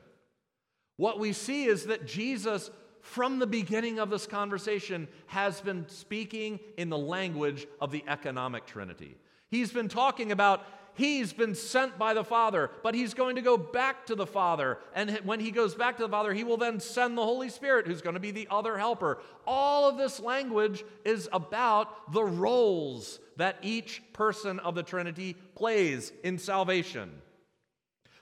what 0.96 1.18
we 1.18 1.34
see 1.34 1.64
is 1.66 1.84
that 1.84 2.06
Jesus, 2.06 2.70
from 3.02 3.38
the 3.38 3.46
beginning 3.46 3.98
of 3.98 4.08
this 4.08 4.26
conversation, 4.26 5.06
has 5.26 5.60
been 5.60 5.86
speaking 5.88 6.60
in 6.78 6.88
the 6.88 6.98
language 6.98 7.66
of 7.78 7.90
the 7.90 8.02
economic 8.08 8.64
Trinity. 8.64 9.16
He's 9.50 9.70
been 9.70 9.88
talking 9.88 10.32
about 10.32 10.64
he's 10.94 11.32
been 11.32 11.54
sent 11.54 11.98
by 11.98 12.14
the 12.14 12.24
Father, 12.24 12.70
but 12.82 12.94
he's 12.94 13.14
going 13.14 13.36
to 13.36 13.42
go 13.42 13.56
back 13.56 14.06
to 14.06 14.14
the 14.14 14.26
Father. 14.26 14.78
And 14.94 15.10
when 15.24 15.40
he 15.40 15.50
goes 15.50 15.74
back 15.74 15.96
to 15.96 16.02
the 16.02 16.08
Father, 16.08 16.32
he 16.32 16.44
will 16.44 16.56
then 16.56 16.80
send 16.80 17.16
the 17.16 17.24
Holy 17.24 17.48
Spirit, 17.48 17.86
who's 17.86 18.02
going 18.02 18.14
to 18.14 18.20
be 18.20 18.30
the 18.30 18.48
other 18.50 18.78
helper. 18.78 19.20
All 19.46 19.88
of 19.88 19.98
this 19.98 20.20
language 20.20 20.84
is 21.04 21.28
about 21.32 22.12
the 22.12 22.24
roles 22.24 23.20
that 23.36 23.58
each 23.62 24.02
person 24.12 24.58
of 24.60 24.74
the 24.74 24.82
Trinity 24.82 25.34
plays 25.54 26.12
in 26.22 26.38
salvation. 26.38 27.10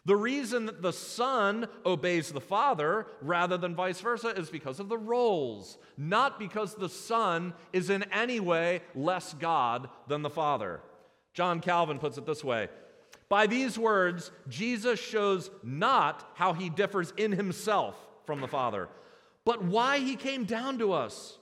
The 0.07 0.17
reason 0.17 0.67
that 0.67 0.81
the 0.81 0.93
Son 0.93 1.69
obeys 1.85 2.33
the 2.33 2.41
Father 2.41 3.07
rather 3.21 3.59
than 3.59 3.75
vice 3.75 4.01
versa 4.01 4.29
is 4.29 4.49
because 4.49 4.81
of 4.81 4.89
the 4.89 4.99
roles, 4.99 5.77
not 5.99 6.39
because 6.39 6.75
the 6.75 6.89
Son 6.89 7.53
is 7.73 7.91
in 7.91 8.05
any 8.05 8.41
way 8.41 8.81
less 8.95 9.35
God 9.35 9.91
than 10.09 10.23
the 10.23 10.31
Father. 10.31 10.81
John 11.41 11.61
Calvin 11.61 11.99
puts 11.99 12.19
it 12.19 12.27
this 12.27 12.45
way 12.45 12.69
By 13.31 13.47
these 13.47 13.79
words, 13.79 14.31
Jesus 14.51 15.01
shows 15.01 15.51
not 15.63 16.31
how 16.35 16.53
he 16.53 16.69
differs 16.69 17.15
in 17.17 17.33
himself 17.33 17.97
from 18.27 18.43
the 18.43 18.47
Father, 18.47 18.91
but 19.47 19.65
why 19.65 20.01
he 20.01 20.17
came 20.17 20.45
down 20.45 20.77
to 20.81 20.93
us 20.93 21.39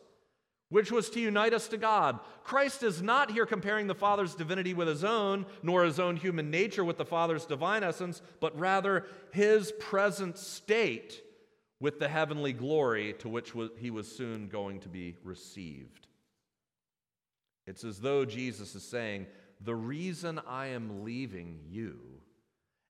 which 0.68 0.92
was 0.92 1.10
to 1.10 1.20
unite 1.20 1.52
us 1.52 1.66
to 1.66 1.76
God. 1.76 2.20
Christ 2.44 2.84
is 2.84 3.02
not 3.02 3.32
here 3.32 3.44
comparing 3.44 3.88
the 3.88 3.94
Father's 3.96 4.36
divinity 4.36 4.72
with 4.72 4.86
his 4.86 5.02
own, 5.02 5.46
nor 5.64 5.82
his 5.82 5.98
own 5.98 6.14
human 6.14 6.48
nature 6.48 6.84
with 6.84 6.96
the 6.98 7.04
Father's 7.04 7.44
divine 7.44 7.82
essence, 7.82 8.22
but 8.38 8.56
rather 8.56 9.04
his 9.32 9.72
present 9.80 10.38
state 10.38 11.24
with 11.80 11.98
the 11.98 12.08
heavenly 12.08 12.52
glory 12.52 13.14
to 13.18 13.28
which 13.28 13.52
he 13.78 13.90
was 13.90 14.06
soon 14.06 14.46
going 14.46 14.78
to 14.78 14.88
be 14.88 15.16
received. 15.24 16.06
It's 17.66 17.82
as 17.82 17.98
though 17.98 18.24
Jesus 18.24 18.76
is 18.76 18.84
saying, 18.84 19.26
The 19.60 19.74
reason 19.74 20.40
I 20.46 20.68
am 20.68 21.04
leaving 21.04 21.60
you 21.68 21.98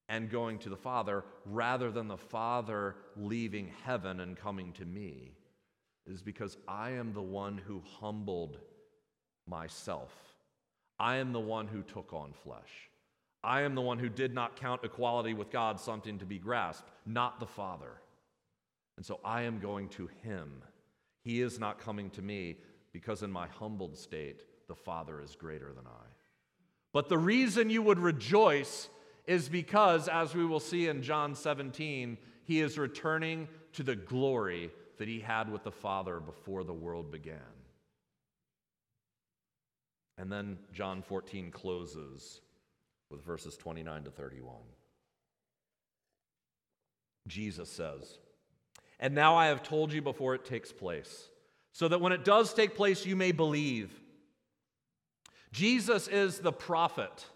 and 0.08 0.30
going 0.30 0.58
to 0.60 0.68
the 0.68 0.76
Father, 0.76 1.24
rather 1.44 1.90
than 1.90 2.08
the 2.08 2.16
Father 2.16 2.96
leaving 3.16 3.72
heaven 3.84 4.20
and 4.20 4.36
coming 4.36 4.72
to 4.74 4.84
me, 4.84 5.32
is 6.06 6.22
because 6.22 6.56
I 6.66 6.90
am 6.90 7.12
the 7.12 7.22
one 7.22 7.58
who 7.58 7.82
humbled 8.00 8.58
myself. 9.46 10.12
I 10.98 11.16
am 11.16 11.32
the 11.32 11.40
one 11.40 11.68
who 11.68 11.82
took 11.82 12.12
on 12.12 12.32
flesh. 12.32 12.90
I 13.44 13.62
am 13.62 13.74
the 13.74 13.82
one 13.82 13.98
who 13.98 14.08
did 14.08 14.34
not 14.34 14.56
count 14.56 14.82
equality 14.84 15.32
with 15.32 15.50
God 15.50 15.78
something 15.78 16.18
to 16.18 16.26
be 16.26 16.38
grasped, 16.38 16.90
not 17.06 17.38
the 17.38 17.46
Father. 17.46 18.00
And 18.96 19.06
so 19.06 19.20
I 19.24 19.42
am 19.42 19.60
going 19.60 19.88
to 19.90 20.08
him. 20.22 20.62
He 21.22 21.40
is 21.40 21.58
not 21.58 21.78
coming 21.78 22.10
to 22.10 22.22
me 22.22 22.56
because 22.92 23.22
in 23.22 23.30
my 23.30 23.46
humbled 23.46 23.96
state, 23.96 24.44
the 24.66 24.74
Father 24.74 25.22
is 25.22 25.36
greater 25.36 25.72
than 25.72 25.86
I. 25.86 26.17
But 26.98 27.08
the 27.08 27.16
reason 27.16 27.70
you 27.70 27.80
would 27.82 28.00
rejoice 28.00 28.88
is 29.24 29.48
because, 29.48 30.08
as 30.08 30.34
we 30.34 30.44
will 30.44 30.58
see 30.58 30.88
in 30.88 31.00
John 31.00 31.36
17, 31.36 32.18
he 32.42 32.60
is 32.60 32.76
returning 32.76 33.46
to 33.74 33.84
the 33.84 33.94
glory 33.94 34.72
that 34.96 35.06
he 35.06 35.20
had 35.20 35.48
with 35.48 35.62
the 35.62 35.70
Father 35.70 36.18
before 36.18 36.64
the 36.64 36.74
world 36.74 37.12
began. 37.12 37.38
And 40.16 40.32
then 40.32 40.58
John 40.72 41.02
14 41.02 41.52
closes 41.52 42.40
with 43.10 43.24
verses 43.24 43.56
29 43.56 44.02
to 44.02 44.10
31. 44.10 44.56
Jesus 47.28 47.70
says, 47.70 48.18
And 48.98 49.14
now 49.14 49.36
I 49.36 49.46
have 49.46 49.62
told 49.62 49.92
you 49.92 50.02
before 50.02 50.34
it 50.34 50.44
takes 50.44 50.72
place, 50.72 51.28
so 51.70 51.86
that 51.86 52.00
when 52.00 52.10
it 52.10 52.24
does 52.24 52.52
take 52.52 52.74
place, 52.74 53.06
you 53.06 53.14
may 53.14 53.30
believe. 53.30 53.92
Jesus 55.52 56.08
is 56.08 56.38
the 56.38 56.52
prophet 56.52 57.26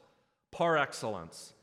par 0.51 0.77
excellence. 0.77 1.55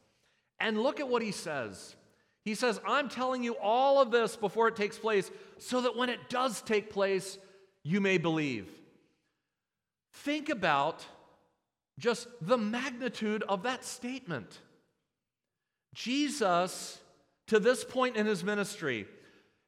And 0.60 0.82
look 0.82 1.00
at 1.00 1.08
what 1.08 1.22
he 1.22 1.32
says. 1.32 1.96
He 2.44 2.56
says, 2.56 2.80
I'm 2.86 3.10
telling 3.10 3.44
you 3.44 3.56
all 3.62 4.02
of 4.02 4.12
this 4.12 4.36
before 4.36 4.68
it 4.68 4.76
takes 4.76 4.98
place 4.98 5.30
so 5.58 5.82
that 5.82 5.96
when 5.96 6.10
it 6.10 6.30
does 6.30 6.62
take 6.62 6.90
place, 6.90 7.38
you 7.84 8.02
may 8.02 8.18
believe. 8.18 8.68
Think 10.14 10.50
about 10.50 11.06
just 11.98 12.28
the 12.42 12.58
magnitude 12.58 13.44
of 13.44 13.64
that 13.64 13.86
statement. 13.86 14.60
Jesus, 15.94 17.00
to 17.48 17.60
this 17.60 17.84
point 17.84 18.16
in 18.16 18.26
his 18.26 18.44
ministry, 18.44 19.06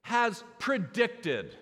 has 0.03 0.43
predicted 0.59 1.55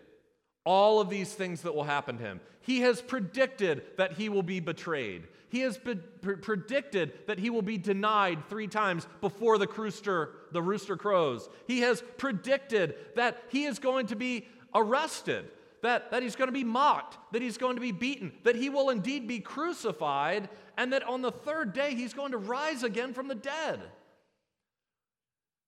all 0.65 0.99
of 0.99 1.09
these 1.09 1.33
things 1.33 1.61
that 1.61 1.73
will 1.73 1.83
happen 1.83 2.17
to 2.17 2.23
him. 2.23 2.41
He 2.61 2.81
has 2.81 3.01
predicted 3.01 3.83
that 3.97 4.13
he 4.13 4.29
will 4.29 4.43
be 4.43 4.59
betrayed. 4.59 5.27
He 5.49 5.61
has 5.61 5.77
pre- 5.77 5.95
predicted 6.35 7.13
that 7.27 7.39
he 7.39 7.49
will 7.49 7.63
be 7.63 7.77
denied 7.77 8.47
three 8.49 8.67
times 8.67 9.07
before 9.21 9.57
the 9.57 9.67
rooster, 9.67 10.31
the 10.51 10.61
rooster 10.61 10.95
crows. 10.95 11.49
He 11.65 11.79
has 11.79 12.03
predicted 12.17 12.95
that 13.15 13.41
he 13.49 13.65
is 13.65 13.79
going 13.79 14.07
to 14.07 14.15
be 14.15 14.47
arrested, 14.75 15.49
that, 15.81 16.11
that 16.11 16.21
he's 16.21 16.35
going 16.35 16.49
to 16.49 16.53
be 16.53 16.63
mocked, 16.63 17.17
that 17.33 17.41
he's 17.41 17.57
going 17.57 17.75
to 17.75 17.81
be 17.81 17.91
beaten, 17.91 18.31
that 18.43 18.55
he 18.55 18.69
will 18.69 18.91
indeed 18.91 19.27
be 19.27 19.39
crucified, 19.39 20.49
and 20.77 20.93
that 20.93 21.03
on 21.03 21.23
the 21.23 21.31
third 21.31 21.73
day 21.73 21.95
he's 21.95 22.13
going 22.13 22.33
to 22.33 22.37
rise 22.37 22.83
again 22.83 23.13
from 23.13 23.27
the 23.27 23.35
dead. 23.35 23.81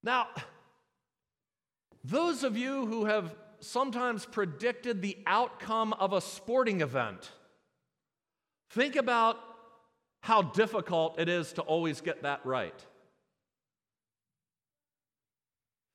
Now, 0.04 0.28
those 2.04 2.44
of 2.44 2.58
you 2.58 2.86
who 2.86 3.06
have 3.06 3.34
sometimes 3.62 4.26
predicted 4.26 5.02
the 5.02 5.18
outcome 5.26 5.94
of 5.94 6.14
a 6.14 6.22
sporting 6.22 6.82
event, 6.82 7.32
think 8.72 8.96
about 8.96 9.38
how 10.22 10.42
difficult 10.42 11.20
it 11.20 11.30
is 11.30 11.54
to 11.54 11.62
always 11.62 12.02
get 12.02 12.24
that 12.24 12.46
right. 12.46 12.86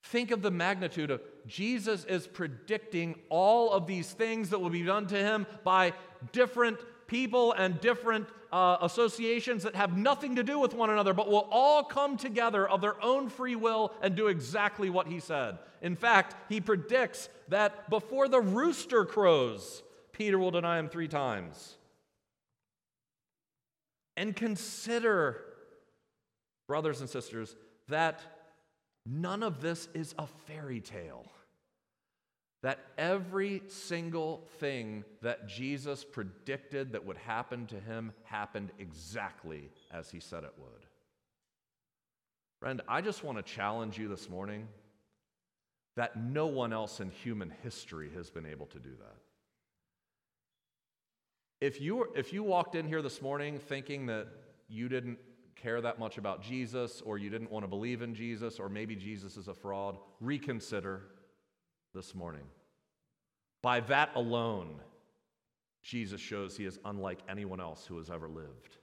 Think 0.05 0.31
of 0.31 0.41
the 0.41 0.51
magnitude 0.53 1.11
of 1.11 1.21
Jesus 1.47 2.05
is 2.05 2.27
predicting 2.29 3.17
all 3.29 3.73
of 3.73 3.87
these 3.87 4.11
things 4.13 4.51
that 4.51 4.61
will 4.61 4.71
be 4.71 4.85
done 4.85 5.07
to 5.09 5.17
him 5.17 5.47
by 5.65 5.93
different 6.33 6.79
people 7.07 7.53
and 7.53 7.81
different 7.81 8.27
uh, 8.53 8.79
associations 8.83 9.63
that 9.63 9.75
have 9.75 9.97
nothing 9.97 10.37
to 10.37 10.43
do 10.43 10.59
with 10.59 10.75
one 10.75 10.91
another, 10.91 11.13
but 11.13 11.29
will 11.29 11.49
all 11.51 11.83
come 11.83 12.17
together 12.17 12.69
of 12.69 12.81
their 12.81 13.03
own 13.03 13.29
free 13.29 13.57
will 13.57 13.93
and 14.01 14.15
do 14.15 14.29
exactly 14.29 14.91
what 14.91 15.07
he 15.07 15.21
said. 15.21 15.59
In 15.83 15.97
fact, 15.97 16.35
he 16.49 16.61
predicts 16.61 17.29
that 17.49 17.89
before 17.91 18.29
the 18.29 18.41
rooster 18.41 19.05
crows, 19.05 19.83
Peter 20.13 20.39
will 20.39 20.51
deny 20.51 20.79
him 20.79 20.89
three 20.89 21.09
times. 21.09 21.77
And 24.17 24.35
consider, 24.35 25.43
brothers 26.67 27.01
and 27.01 27.11
sisters, 27.11 27.55
that 27.89 28.21
none 29.05 29.43
of 29.43 29.61
this 29.61 29.89
is 29.95 30.15
a 30.19 30.27
fairy 30.27 30.81
tale. 30.81 31.27
That 32.63 32.81
every 32.99 33.63
single 33.69 34.47
thing 34.59 35.05
that 35.23 35.47
Jesus 35.47 36.05
predicted 36.05 36.93
that 36.93 37.05
would 37.05 37.19
happen 37.19 37.67
to 37.67 37.79
him 37.79 38.13
happened 38.25 38.73
exactly 38.79 39.71
as 39.93 40.11
he 40.11 40.21
said 40.21 40.43
it 40.43 40.55
would. 40.59 40.87
Friend, 42.61 42.81
I 42.89 43.03
just 43.03 43.23
want 43.23 43.39
to 43.39 43.43
challenge 43.43 43.99
you 43.99 44.09
this 44.09 44.31
morning 44.31 44.69
that 45.97 46.17
no 46.17 46.47
one 46.47 46.73
else 46.73 47.01
in 47.01 47.11
human 47.11 47.53
history 47.63 48.11
has 48.15 48.31
been 48.31 48.47
able 48.47 48.67
to 48.67 48.79
do 48.79 48.91
that. 48.99 49.17
If 51.61 51.81
you, 51.81 52.13
if 52.15 52.33
you 52.33 52.43
walked 52.43 52.75
in 52.75 52.87
here 52.87 53.01
this 53.03 53.23
morning 53.23 53.59
thinking 53.59 54.07
that 54.07 54.29
you 54.69 54.89
didn't 54.89 55.19
care 55.55 55.81
that 55.81 55.99
much 55.99 56.19
about 56.19 56.43
Jesus, 56.43 57.01
or 57.01 57.17
you 57.17 57.31
didn't 57.31 57.51
want 57.51 57.65
to 57.65 57.69
believe 57.69 58.03
in 58.03 58.15
Jesus, 58.15 58.59
or 58.59 58.69
maybe 58.69 58.95
Jesus 58.95 59.39
is 59.39 59.49
a 59.49 59.55
fraud, 59.55 59.97
reconsider 60.21 61.03
this 61.97 62.15
morning. 62.15 62.45
By 63.63 63.81
that 63.81 64.11
alone, 64.15 64.77
Jesus 65.83 66.21
shows 66.21 66.57
he 66.57 66.67
is 66.67 66.79
unlike 66.85 67.21
anyone 67.29 67.61
else 67.61 67.87
who 67.87 67.97
has 67.97 68.11
ever 68.11 68.29
lived. 68.29 68.77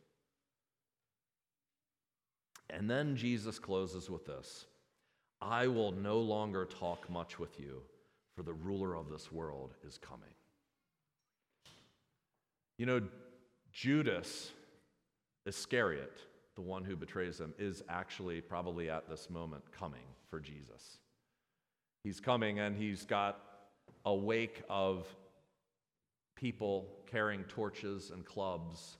And 2.70 2.90
then 2.90 3.16
Jesus 3.16 3.60
closes 3.60 4.10
with 4.10 4.26
this 4.26 4.66
I 5.42 5.68
will 5.68 5.92
no 5.92 6.20
longer 6.20 6.66
talk 6.66 7.10
much 7.10 7.38
with 7.38 7.60
you 7.60 7.84
for 8.36 8.44
the 8.44 8.54
ruler 8.54 8.96
of 8.96 9.10
this 9.10 9.32
world 9.32 9.76
is 9.88 9.98
coming. 9.98 10.34
You 12.80 12.88
know, 12.88 13.02
Judas 13.72 14.52
Iscariot, 15.46 16.18
the 16.56 16.62
one 16.62 16.84
who 16.84 16.96
betrays 16.96 17.40
him, 17.40 17.54
is 17.60 17.84
actually 17.90 18.42
probably 18.42 18.90
at 18.90 19.08
this 19.08 19.30
moment 19.30 19.64
coming 19.72 20.08
for 20.30 20.40
Jesus. 20.40 20.98
He's 22.04 22.20
coming 22.20 22.60
and 22.60 22.76
he's 22.76 23.06
got 23.06 23.40
a 24.06 24.14
wake 24.14 24.62
of 24.70 25.08
people 26.36 26.88
carrying 27.10 27.44
torches 27.46 28.12
and 28.12 28.26
clubs 28.26 28.98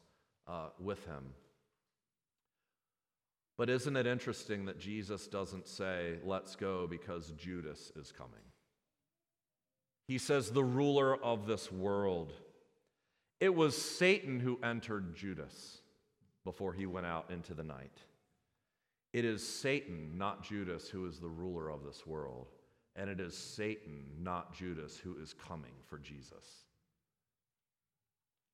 uh, 0.48 0.68
with 0.80 1.06
him. 1.06 1.34
But 3.58 3.70
isn't 3.70 3.96
it 3.96 4.08
interesting 4.08 4.66
that 4.66 4.80
Jesus 4.80 5.28
doesn't 5.28 5.68
say, 5.68 6.16
let's 6.24 6.56
go 6.56 6.88
because 6.88 7.32
Judas 7.32 7.92
is 7.96 8.12
coming? 8.12 8.34
He 10.08 10.18
says, 10.18 10.50
the 10.52 10.64
ruler 10.64 11.16
of 11.24 11.46
this 11.46 11.72
world. 11.72 12.34
It 13.40 13.54
was 13.54 13.80
Satan 13.80 14.40
who 14.40 14.60
entered 14.64 15.16
Judas 15.16 15.80
before 16.44 16.74
he 16.74 16.86
went 16.86 17.06
out 17.06 17.30
into 17.30 17.54
the 17.54 17.64
night. 17.64 17.98
It 19.12 19.26
is 19.26 19.48
Satan, 19.48 20.18
not 20.18 20.44
Judas, 20.44 20.90
who 20.90 21.06
is 21.06 21.20
the 21.20 21.30
ruler 21.30 21.70
of 21.70 21.84
this 21.84 22.08
world. 22.08 22.48
And 22.96 23.10
it 23.10 23.20
is 23.20 23.36
Satan, 23.36 24.04
not 24.20 24.54
Judas, 24.54 24.98
who 24.98 25.18
is 25.22 25.34
coming 25.34 25.74
for 25.88 25.98
Jesus. 25.98 26.66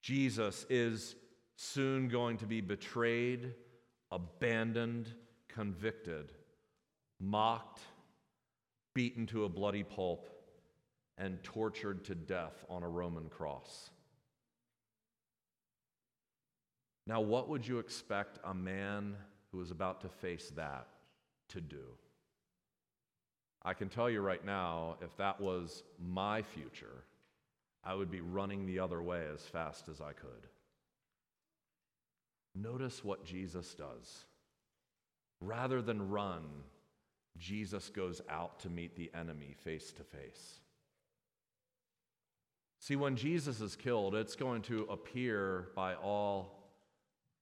Jesus 0.02 0.66
is 0.70 1.16
soon 1.58 2.08
going 2.08 2.38
to 2.38 2.46
be 2.46 2.62
betrayed, 2.62 3.54
abandoned, 4.12 5.10
convicted, 5.50 6.32
mocked, 7.20 7.82
beaten 8.96 9.26
to 9.28 9.44
a 9.44 9.50
bloody 9.50 9.84
pulp, 9.84 10.30
and 11.18 11.44
tortured 11.44 12.06
to 12.06 12.16
death 12.16 12.64
on 12.70 12.82
a 12.82 12.90
Roman 12.90 13.28
cross. 13.28 13.90
Now, 17.06 17.20
what 17.20 17.50
would 17.50 17.68
you 17.68 17.80
expect 17.80 18.40
a 18.46 18.54
man 18.54 19.16
who 19.52 19.60
is 19.62 19.72
about 19.72 20.00
to 20.02 20.10
face 20.10 20.52
that 20.56 20.88
to 21.50 21.60
do? 21.60 21.84
I 23.64 23.74
can 23.74 23.90
tell 23.90 24.10
you 24.10 24.22
right 24.22 24.44
now, 24.46 24.98
if 25.02 25.16
that 25.18 25.42
was 25.42 25.84
my 26.02 26.42
future, 26.42 27.04
I 27.84 27.94
would 27.94 28.10
be 28.10 28.22
running 28.22 28.66
the 28.66 28.80
other 28.80 29.02
way 29.02 29.24
as 29.34 29.42
fast 29.42 29.90
as 29.90 30.02
I 30.02 30.14
could. 30.14 30.48
Notice 32.56 33.04
what 33.04 33.26
Jesus 33.26 33.74
does. 33.74 34.26
Rather 35.42 35.82
than 35.82 36.10
run, 36.10 36.44
Jesus 37.38 37.90
goes 37.90 38.22
out 38.30 38.60
to 38.62 38.70
meet 38.70 38.96
the 38.96 39.12
enemy 39.14 39.56
face 39.64 39.92
to 39.94 40.04
face. 40.04 40.60
See, 42.80 42.96
when 42.96 43.16
Jesus 43.16 43.60
is 43.62 43.76
killed, 43.76 44.16
it's 44.16 44.36
going 44.36 44.62
to 44.64 44.84
appear 44.90 45.68
by 45.76 45.96
all 45.96 46.70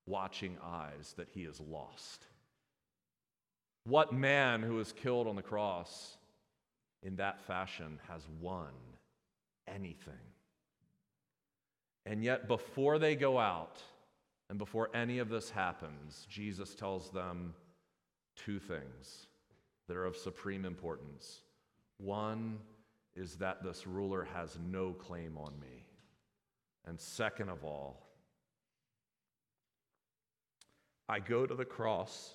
watching 0.06 0.58
eyes 0.64 1.14
that 1.18 1.30
he 1.30 1.42
is 1.42 1.60
lost. 1.60 2.26
What 3.88 4.12
man 4.12 4.64
who 4.64 4.76
was 4.76 4.92
killed 4.92 5.28
on 5.28 5.38
the 5.38 5.42
cross 5.42 6.18
in 7.04 7.16
that 7.16 7.40
fashion 7.40 8.00
has 8.10 8.22
won 8.42 8.74
anything? 9.66 10.14
And 12.06 12.22
yet, 12.22 12.50
before 12.50 13.00
they 13.00 13.16
go 13.16 13.40
out 13.40 13.82
and 14.50 14.60
before 14.60 14.90
any 14.94 15.20
of 15.20 15.30
this 15.30 15.50
happens, 15.50 16.28
Jesus 16.30 16.76
tells 16.76 17.12
them 17.12 17.54
two 18.36 18.60
things 18.60 19.28
that 19.88 19.96
are 19.96 20.06
of 20.06 20.18
supreme 20.18 20.66
importance. 20.66 21.44
One 21.98 22.60
is 23.16 23.36
that 23.36 23.64
this 23.64 23.88
ruler 23.88 24.28
has 24.34 24.58
no 24.70 24.92
claim 24.92 25.38
on 25.38 25.54
me. 25.62 25.86
And 26.86 27.00
second 27.00 27.48
of 27.48 27.64
all, 27.64 28.06
I 31.08 31.20
go 31.20 31.46
to 31.46 31.56
the 31.56 31.64
cross. 31.64 32.34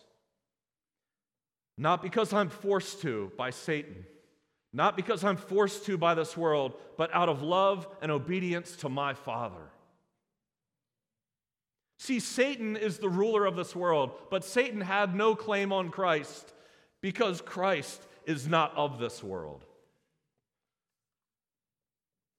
Not 1.78 2.02
because 2.02 2.32
I'm 2.32 2.48
forced 2.48 3.00
to 3.02 3.32
by 3.36 3.50
Satan, 3.50 4.04
not 4.72 4.96
because 4.96 5.24
I'm 5.24 5.36
forced 5.36 5.86
to 5.86 5.96
by 5.98 6.14
this 6.14 6.36
world, 6.36 6.74
but 6.96 7.12
out 7.14 7.28
of 7.28 7.42
love 7.42 7.86
and 8.00 8.12
obedience 8.12 8.76
to 8.76 8.88
my 8.88 9.14
Father. 9.14 9.70
See, 11.98 12.20
Satan 12.20 12.76
is 12.76 12.98
the 12.98 13.08
ruler 13.08 13.46
of 13.46 13.54
this 13.54 13.76
world, 13.76 14.10
but 14.30 14.44
Satan 14.44 14.80
had 14.80 15.14
no 15.14 15.34
claim 15.34 15.72
on 15.72 15.90
Christ 15.90 16.52
because 17.00 17.40
Christ 17.40 18.02
is 18.26 18.48
not 18.48 18.76
of 18.76 18.98
this 18.98 19.22
world. 19.22 19.64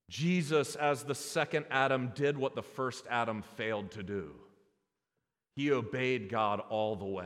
Jesus, 0.10 0.76
as 0.76 1.04
the 1.04 1.16
second 1.16 1.66
Adam, 1.72 2.12
did 2.14 2.38
what 2.38 2.56
the 2.56 2.62
first 2.62 3.06
Adam 3.10 3.42
failed 3.56 3.92
to 3.92 4.04
do. 4.04 4.32
He 5.56 5.72
obeyed 5.72 6.30
God 6.30 6.62
all 6.70 6.96
the 6.96 7.06
way, 7.06 7.26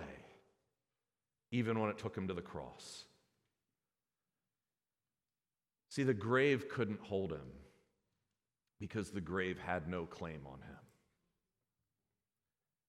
even 1.51 1.79
when 1.79 1.89
it 1.89 1.97
took 1.97 2.15
him 2.15 2.27
to 2.27 2.33
the 2.33 2.41
cross. 2.41 3.05
See, 5.89 6.03
the 6.03 6.13
grave 6.13 6.69
couldn't 6.69 6.99
hold 7.01 7.31
him 7.31 7.49
because 8.79 9.09
the 9.09 9.21
grave 9.21 9.57
had 9.57 9.87
no 9.87 10.05
claim 10.05 10.41
on 10.45 10.59
him. 10.59 10.77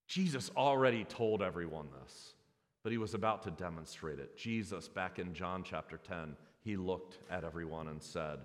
Jesus 0.06 0.50
already 0.56 1.04
told 1.04 1.42
everyone 1.42 1.88
this, 2.02 2.34
but 2.82 2.92
he 2.92 2.98
was 2.98 3.14
about 3.14 3.42
to 3.44 3.50
demonstrate 3.50 4.18
it. 4.18 4.36
Jesus, 4.36 4.88
back 4.88 5.18
in 5.18 5.34
John 5.34 5.62
chapter 5.62 5.98
10, 5.98 6.36
he 6.60 6.76
looked 6.76 7.18
at 7.30 7.44
everyone 7.44 7.88
and 7.88 8.02
said, 8.02 8.40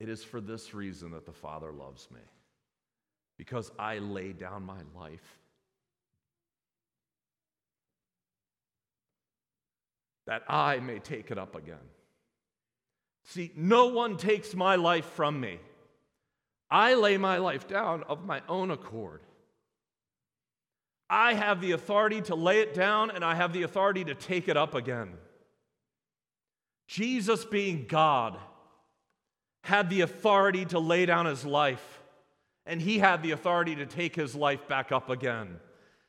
It 0.00 0.08
is 0.08 0.24
for 0.24 0.40
this 0.40 0.74
reason 0.74 1.12
that 1.12 1.26
the 1.26 1.32
Father 1.32 1.72
loves 1.72 2.08
me 2.10 2.20
because 3.38 3.70
I 3.78 3.98
lay 3.98 4.32
down 4.32 4.64
my 4.64 4.80
life. 4.96 5.41
That 10.32 10.44
I 10.48 10.80
may 10.80 10.98
take 10.98 11.30
it 11.30 11.36
up 11.36 11.54
again. 11.54 11.84
See, 13.24 13.52
no 13.54 13.88
one 13.88 14.16
takes 14.16 14.54
my 14.54 14.76
life 14.76 15.04
from 15.04 15.38
me. 15.38 15.58
I 16.70 16.94
lay 16.94 17.18
my 17.18 17.36
life 17.36 17.68
down 17.68 18.02
of 18.04 18.24
my 18.24 18.40
own 18.48 18.70
accord. 18.70 19.20
I 21.10 21.34
have 21.34 21.60
the 21.60 21.72
authority 21.72 22.22
to 22.22 22.34
lay 22.34 22.60
it 22.60 22.72
down 22.72 23.10
and 23.10 23.22
I 23.22 23.34
have 23.34 23.52
the 23.52 23.64
authority 23.64 24.04
to 24.04 24.14
take 24.14 24.48
it 24.48 24.56
up 24.56 24.74
again. 24.74 25.10
Jesus, 26.86 27.44
being 27.44 27.84
God, 27.86 28.38
had 29.64 29.90
the 29.90 30.00
authority 30.00 30.64
to 30.64 30.78
lay 30.78 31.04
down 31.04 31.26
his 31.26 31.44
life 31.44 32.00
and 32.64 32.80
he 32.80 33.00
had 33.00 33.22
the 33.22 33.32
authority 33.32 33.76
to 33.76 33.84
take 33.84 34.16
his 34.16 34.34
life 34.34 34.66
back 34.66 34.92
up 34.92 35.10
again. 35.10 35.60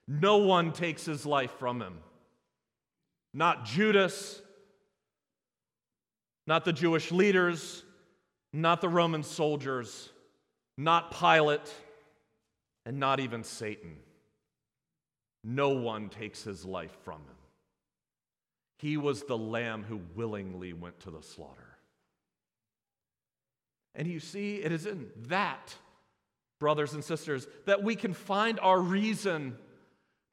No 0.07 0.37
one 0.37 0.71
takes 0.71 1.03
his 1.03 1.25
life 1.25 1.51
from 1.59 1.81
him. 1.81 1.97
Not 3.33 3.65
Judas, 3.65 4.41
not 6.45 6.65
the 6.65 6.73
Jewish 6.73 7.11
leaders, 7.11 7.83
not 8.51 8.81
the 8.81 8.89
Roman 8.89 9.23
soldiers, 9.23 10.09
not 10.77 11.11
Pilate, 11.17 11.73
and 12.85 12.99
not 12.99 13.19
even 13.19 13.43
Satan. 13.43 13.97
No 15.43 15.69
one 15.69 16.09
takes 16.09 16.43
his 16.43 16.63
life 16.63 16.95
from 17.03 17.21
him. 17.21 17.35
He 18.79 18.97
was 18.97 19.23
the 19.23 19.37
lamb 19.37 19.83
who 19.83 20.01
willingly 20.15 20.73
went 20.73 20.99
to 21.01 21.11
the 21.11 21.21
slaughter. 21.21 21.77
And 23.95 24.07
you 24.07 24.19
see, 24.19 24.57
it 24.57 24.71
is 24.71 24.85
in 24.85 25.09
that 25.27 25.73
brothers 26.63 26.93
and 26.93 27.03
sisters, 27.03 27.45
that 27.65 27.83
we 27.83 27.93
can 27.93 28.13
find 28.13 28.57
our 28.61 28.79
reason 28.79 29.57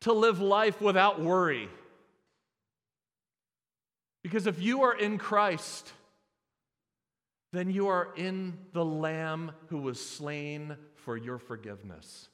to 0.02 0.12
live 0.12 0.40
life 0.40 0.80
without 0.80 1.20
worry. 1.20 1.68
Because 4.22 4.46
if 4.46 4.60
you 4.60 4.82
are 4.82 4.96
in 4.96 5.18
Christ, 5.18 5.92
then 7.52 7.70
you 7.70 7.88
are 7.88 8.08
in 8.16 8.58
the 8.72 8.84
Lamb 8.84 9.52
who 9.68 9.78
was 9.78 10.04
slain 10.04 10.76
for 10.94 11.16
your 11.16 11.38
forgiveness. 11.38 12.28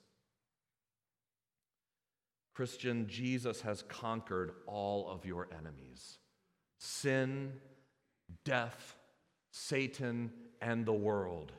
Christian, 2.55 3.07
Jesus 3.07 3.61
has 3.61 3.83
conquered 3.83 4.53
all 4.67 5.09
of 5.09 5.25
your 5.25 5.49
enemies 5.57 6.19
sin, 6.79 7.53
death, 8.45 8.97
Satan, 9.51 10.31
and 10.61 10.85
the 10.85 10.93
world. 10.93 11.53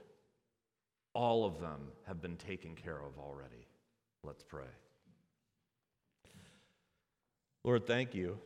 All 1.14 1.46
of 1.46 1.60
them 1.60 1.90
have 2.06 2.22
been 2.22 2.36
taken 2.36 2.76
care 2.76 3.00
of 3.00 3.18
already. 3.18 3.68
Let's 4.24 4.44
pray. 4.44 4.66
Lord, 7.64 7.88
thank 7.88 8.14
you. 8.14 8.40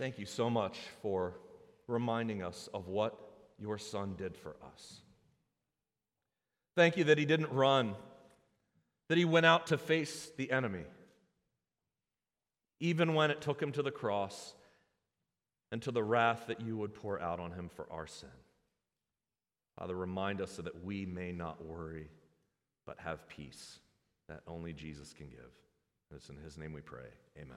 Thank 0.00 0.18
you 0.18 0.24
so 0.24 0.48
much 0.48 0.78
for 1.02 1.34
reminding 1.86 2.42
us 2.42 2.70
of 2.72 2.88
what 2.88 3.20
your 3.58 3.76
Son 3.76 4.14
did 4.16 4.34
for 4.34 4.56
us. 4.72 5.02
Thank 6.74 6.96
you 6.96 7.04
that 7.04 7.18
he 7.18 7.26
didn't 7.26 7.52
run, 7.52 7.94
that 9.10 9.18
he 9.18 9.26
went 9.26 9.44
out 9.44 9.66
to 9.66 9.76
face 9.76 10.32
the 10.38 10.50
enemy, 10.50 10.84
even 12.80 13.12
when 13.12 13.30
it 13.30 13.42
took 13.42 13.62
him 13.62 13.72
to 13.72 13.82
the 13.82 13.90
cross. 13.90 14.54
and 15.72 15.80
to 15.82 15.90
the 15.90 16.02
wrath 16.02 16.44
that 16.48 16.60
you 16.60 16.76
would 16.76 16.94
pour 16.94 17.20
out 17.20 17.38
on 17.38 17.52
him 17.52 17.70
for 17.74 17.86
our 17.90 18.06
sin. 18.06 18.28
Father, 19.78 19.94
remind 19.94 20.40
us 20.40 20.50
so 20.52 20.62
that 20.62 20.84
we 20.84 21.06
may 21.06 21.32
not 21.32 21.64
worry, 21.64 22.08
but 22.86 22.98
have 22.98 23.28
peace 23.28 23.78
that 24.28 24.40
only 24.46 24.72
Jesus 24.72 25.12
can 25.12 25.28
give. 25.28 25.38
And 26.10 26.16
it's 26.16 26.28
in 26.28 26.36
his 26.36 26.58
name 26.58 26.72
we 26.72 26.80
pray. 26.80 27.06
Amen. 27.36 27.48